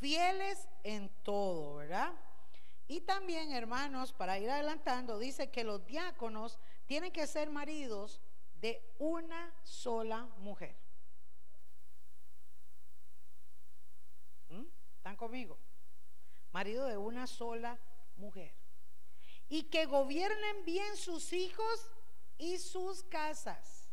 [0.00, 2.10] Fieles en todo, ¿verdad?
[2.88, 8.22] Y también, hermanos, para ir adelantando, dice que los diáconos tienen que ser maridos
[8.60, 10.76] de una sola mujer.
[14.48, 14.64] ¿Mm?
[14.96, 15.58] ¿Están conmigo?
[16.52, 17.78] Marido de una sola
[18.16, 18.54] mujer.
[19.48, 21.90] Y que gobiernen bien sus hijos
[22.38, 23.88] y sus casas.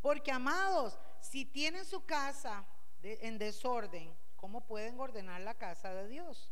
[0.00, 2.66] Porque, amados, si tienen su casa
[3.02, 6.50] en desorden, ¿cómo pueden ordenar la casa de Dios?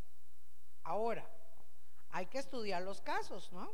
[0.83, 1.29] Ahora,
[2.11, 3.71] hay que estudiar los casos, ¿no?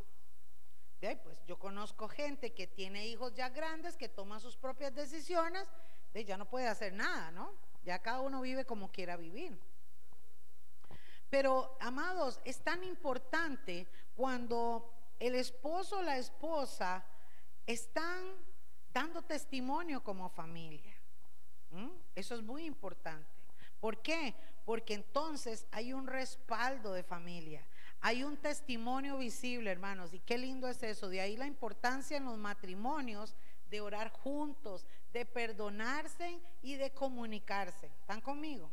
[0.99, 5.67] Pues yo conozco gente que tiene hijos ya grandes, que toma sus propias decisiones,
[6.13, 7.53] de ya no puede hacer nada, ¿no?
[7.83, 9.59] Ya cada uno vive como quiera vivir.
[11.29, 17.05] Pero, amados, es tan importante cuando el esposo o la esposa
[17.65, 18.33] están
[18.91, 20.95] dando testimonio como familia.
[22.15, 23.29] Eso es muy importante.
[23.79, 24.33] ¿Por qué?
[24.65, 27.65] Porque entonces hay un respaldo de familia,
[28.07, 30.13] hay un testimonio visible, hermanos.
[30.13, 31.09] Y qué lindo es eso.
[31.09, 33.35] De ahí la importancia en los matrimonios
[33.69, 37.87] de orar juntos, de perdonarse y de comunicarse.
[37.99, 38.71] ¿Están conmigo?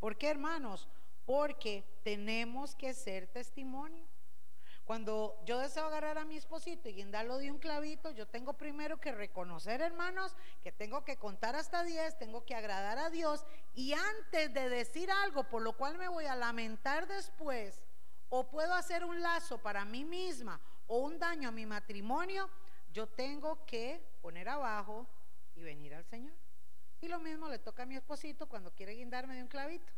[0.00, 0.88] ¿Por qué, hermanos?
[1.26, 4.04] Porque tenemos que ser testimonio.
[4.86, 9.00] Cuando yo deseo agarrar a mi esposito y guindarlo de un clavito, yo tengo primero
[9.00, 13.94] que reconocer, hermanos, que tengo que contar hasta 10, tengo que agradar a Dios y
[13.94, 17.82] antes de decir algo por lo cual me voy a lamentar después,
[18.28, 22.48] o puedo hacer un lazo para mí misma o un daño a mi matrimonio,
[22.92, 25.04] yo tengo que poner abajo
[25.56, 26.36] y venir al Señor.
[27.00, 29.92] Y lo mismo le toca a mi esposito cuando quiere guindarme de un clavito.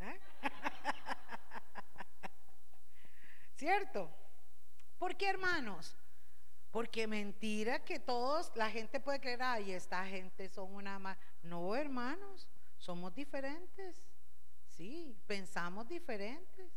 [0.00, 0.20] ¿Eh?
[3.62, 4.10] ¿Cierto?
[4.98, 5.96] ¿Por qué, hermanos?
[6.72, 11.16] Porque mentira que todos, la gente puede creer, ay, esta gente son una más.
[11.44, 14.10] No, hermanos, somos diferentes.
[14.66, 16.72] Sí, pensamos diferentes.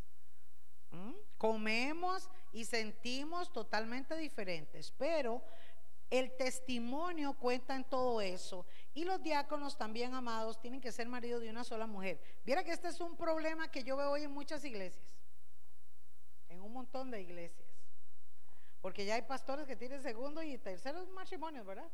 [0.91, 1.13] ¿Mm?
[1.39, 5.41] Comemos y sentimos totalmente diferentes, pero
[6.11, 8.65] el testimonio cuenta en todo eso.
[8.93, 12.21] Y los diáconos también, amados, tienen que ser marido de una sola mujer.
[12.45, 15.03] Viera que este es un problema que yo veo hoy en muchas iglesias,
[16.75, 17.67] montón de iglesias.
[18.81, 21.89] Porque ya hay pastores que tienen segundo y tercero matrimonios, ¿verdad?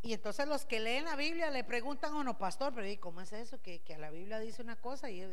[0.00, 3.32] Y entonces los que leen la Biblia le preguntan a uno, pastor, pero ¿cómo es
[3.32, 3.60] eso?
[3.60, 5.28] Que, que a la Biblia dice una cosa y yo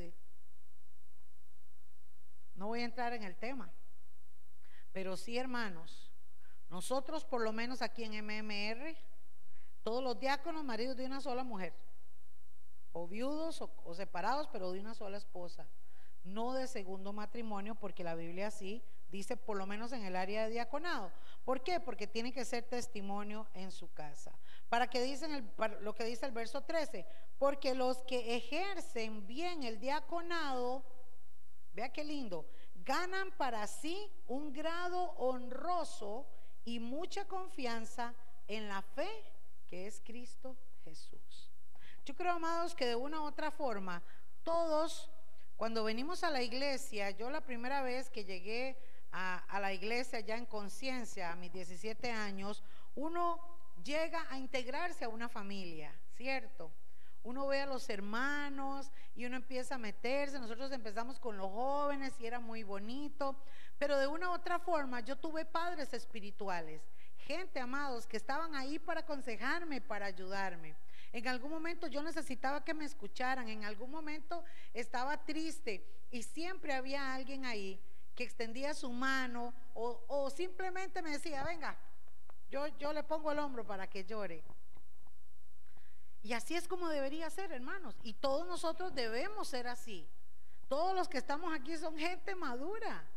[2.56, 3.72] no voy a entrar en el tema.
[4.92, 6.12] Pero sí, hermanos,
[6.70, 8.96] nosotros por lo menos aquí en MMR,
[9.84, 11.74] todos los diáconos, maridos de una sola mujer,
[12.94, 15.68] o viudos o, separados, pero de una sola esposa,
[16.26, 20.44] no de segundo matrimonio, porque la Biblia sí dice, por lo menos en el área
[20.44, 21.12] de diaconado.
[21.44, 21.80] ¿Por qué?
[21.80, 24.38] Porque tiene que ser testimonio en su casa.
[24.68, 25.52] Para que dicen
[25.82, 27.06] lo que dice el verso 13,
[27.38, 30.84] porque los que ejercen bien el diaconado,
[31.74, 32.46] vea qué lindo,
[32.84, 36.28] ganan para sí un grado honroso
[36.66, 38.14] y mucha confianza
[38.48, 39.10] en la fe
[39.68, 41.52] que es Cristo Jesús.
[42.06, 44.04] Yo creo, amados, que de una u otra forma,
[44.44, 45.10] todos,
[45.58, 48.78] cuando venimos a la iglesia, yo la primera vez que llegué
[49.12, 52.62] a, la iglesia ya en conciencia, a mis 17 años,
[52.96, 53.40] uno
[53.84, 56.72] llega a integrarse a una familia, ¿cierto?
[57.24, 60.38] Uno ve a los hermanos y uno empieza a meterse.
[60.38, 63.36] Nosotros empezamos con los jóvenes y era muy bonito.
[63.80, 66.82] Pero de una u otra forma yo tuve padres espirituales,
[67.18, 70.76] gente, amados, que estaban ahí para aconsejarme, para ayudarme.
[71.16, 74.44] En algún momento yo necesitaba que me escucharan, en algún momento
[74.74, 77.80] estaba triste y siempre había alguien ahí
[78.14, 81.78] que extendía su mano o, simplemente me decía, venga,
[82.50, 84.44] yo, yo le pongo el hombro para que llore.
[86.22, 87.96] Y así es como debería ser, hermanos.
[88.04, 90.06] Y todos nosotros debemos ser así.
[90.68, 93.10] Todos los que estamos aquí son gente madura.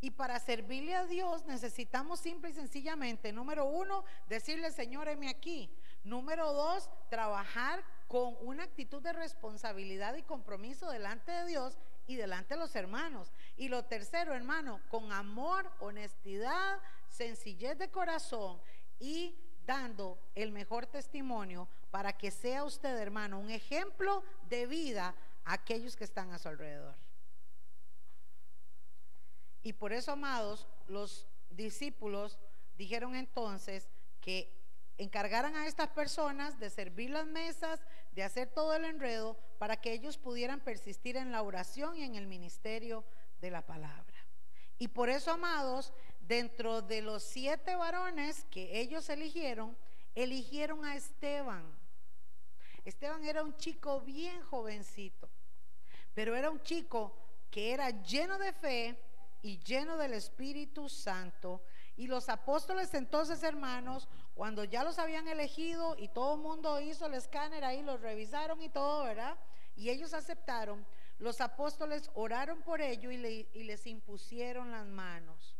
[0.00, 5.70] Y para servirle a Dios necesitamos simple y sencillamente, número uno, decirle, Señor, heme aquí.
[6.08, 12.54] Número dos, trabajar con una actitud de responsabilidad y compromiso delante de Dios y delante
[12.54, 13.30] de los hermanos.
[13.58, 16.78] Y lo tercero, hermano, con amor, honestidad,
[17.10, 18.58] sencillez de corazón
[18.98, 19.36] y
[19.66, 25.94] dando el mejor testimonio para que sea usted, hermano, un ejemplo de vida a aquellos
[25.94, 26.96] que están a su alrededor.
[29.62, 32.38] Y por eso, amados, los discípulos
[32.78, 33.90] dijeron entonces
[34.22, 34.57] que
[34.98, 37.80] encargaran a estas personas de servir las mesas,
[38.12, 42.16] de hacer todo el enredo, para que ellos pudieran persistir en la oración y en
[42.16, 43.04] el ministerio
[43.40, 44.26] de la palabra.
[44.78, 49.76] Y por eso, amados, dentro de los siete varones que ellos eligieron,
[50.14, 51.64] eligieron a Esteban.
[52.84, 55.28] Esteban era un chico bien jovencito,
[56.14, 57.16] pero era un chico
[57.50, 58.98] que era lleno de fe
[59.42, 61.62] y lleno del Espíritu Santo.
[61.96, 64.08] Y los apóstoles entonces, hermanos,
[64.38, 68.62] cuando ya los habían elegido y todo el mundo hizo el escáner ahí, los revisaron
[68.62, 69.36] y todo, ¿verdad?
[69.74, 70.86] Y ellos aceptaron,
[71.18, 75.56] los apóstoles oraron por ello y, y les impusieron las manos.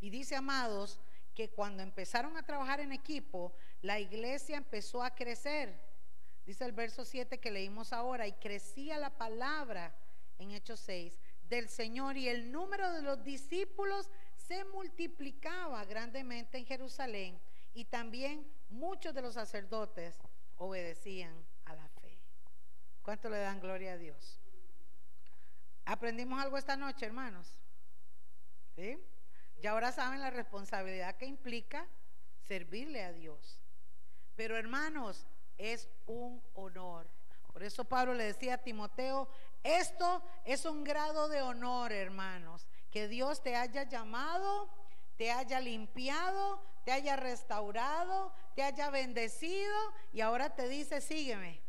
[0.00, 0.98] Y dice, amados,
[1.34, 3.52] que cuando empezaron a trabajar en equipo,
[3.82, 5.78] la iglesia empezó a crecer.
[6.46, 9.94] Dice el verso 7 que leímos ahora, y crecía la palabra
[10.38, 16.64] en Hechos 6 del Señor y el número de los discípulos se multiplicaba grandemente en
[16.64, 17.38] Jerusalén
[17.76, 20.16] y también muchos de los sacerdotes
[20.56, 22.18] obedecían a la fe.
[23.02, 24.40] ¿Cuánto le dan gloria a Dios?
[25.84, 27.58] ¿Aprendimos algo esta noche, hermanos?
[28.74, 28.98] ¿Sí?
[29.62, 31.86] Y ahora saben la responsabilidad que implica
[32.48, 33.60] servirle a Dios.
[34.36, 35.26] Pero hermanos,
[35.58, 37.06] es un honor.
[37.52, 39.28] Por eso Pablo le decía a Timoteo,
[39.62, 44.70] esto es un grado de honor, hermanos, que Dios te haya llamado,
[45.18, 49.74] te haya limpiado, te haya restaurado, te haya bendecido
[50.12, 51.60] y ahora te dice, sígueme.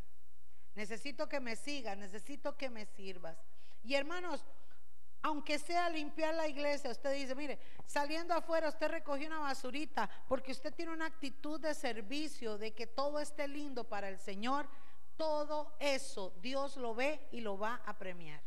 [0.75, 3.35] Necesito que me sigas, necesito que me sirvas.
[3.83, 4.45] Y hermanos,
[5.23, 7.57] aunque sea limpiar la iglesia, usted dice, mire,
[7.87, 12.85] saliendo afuera usted recogió una basurita porque usted tiene una actitud de servicio, de que
[12.85, 14.69] todo esté lindo para el Señor
[15.17, 18.41] todo eso Dios lo ve y lo va a premiar.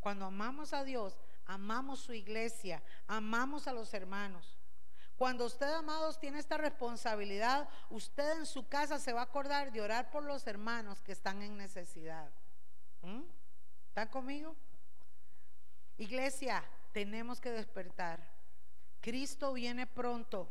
[0.00, 4.57] Cuando amamos a Dios, amamos su iglesia, amamos a los hermanos.
[5.18, 9.80] Cuando usted, amados, tiene esta responsabilidad, usted en su casa se va a acordar de
[9.80, 12.30] orar por los hermanos que están en necesidad.
[13.02, 13.22] ¿Mm?
[13.88, 14.54] ¿Están conmigo?
[15.96, 18.30] Iglesia, tenemos que despertar.
[19.00, 20.48] Cristo viene pronto.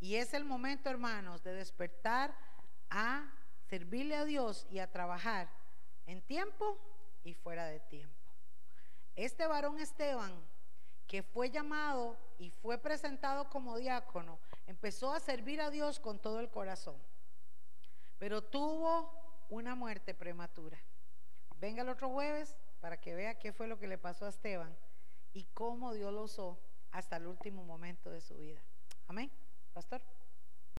[0.00, 2.34] Y es el momento, hermanos, de despertar
[2.88, 3.30] a
[3.68, 5.50] servirle a Dios y a trabajar
[6.06, 6.78] en tiempo
[7.24, 8.16] y fuera de tiempo.
[9.16, 10.32] Este varón Esteban,
[11.12, 16.40] que fue llamado y fue presentado como diácono, empezó a servir a Dios con todo
[16.40, 16.96] el corazón,
[18.18, 19.12] pero tuvo
[19.50, 20.78] una muerte prematura.
[21.60, 24.74] Venga el otro jueves para que vea qué fue lo que le pasó a Esteban
[25.34, 26.58] y cómo Dios lo usó
[26.92, 28.62] hasta el último momento de su vida.
[29.06, 29.30] Amén,
[29.74, 30.00] pastor.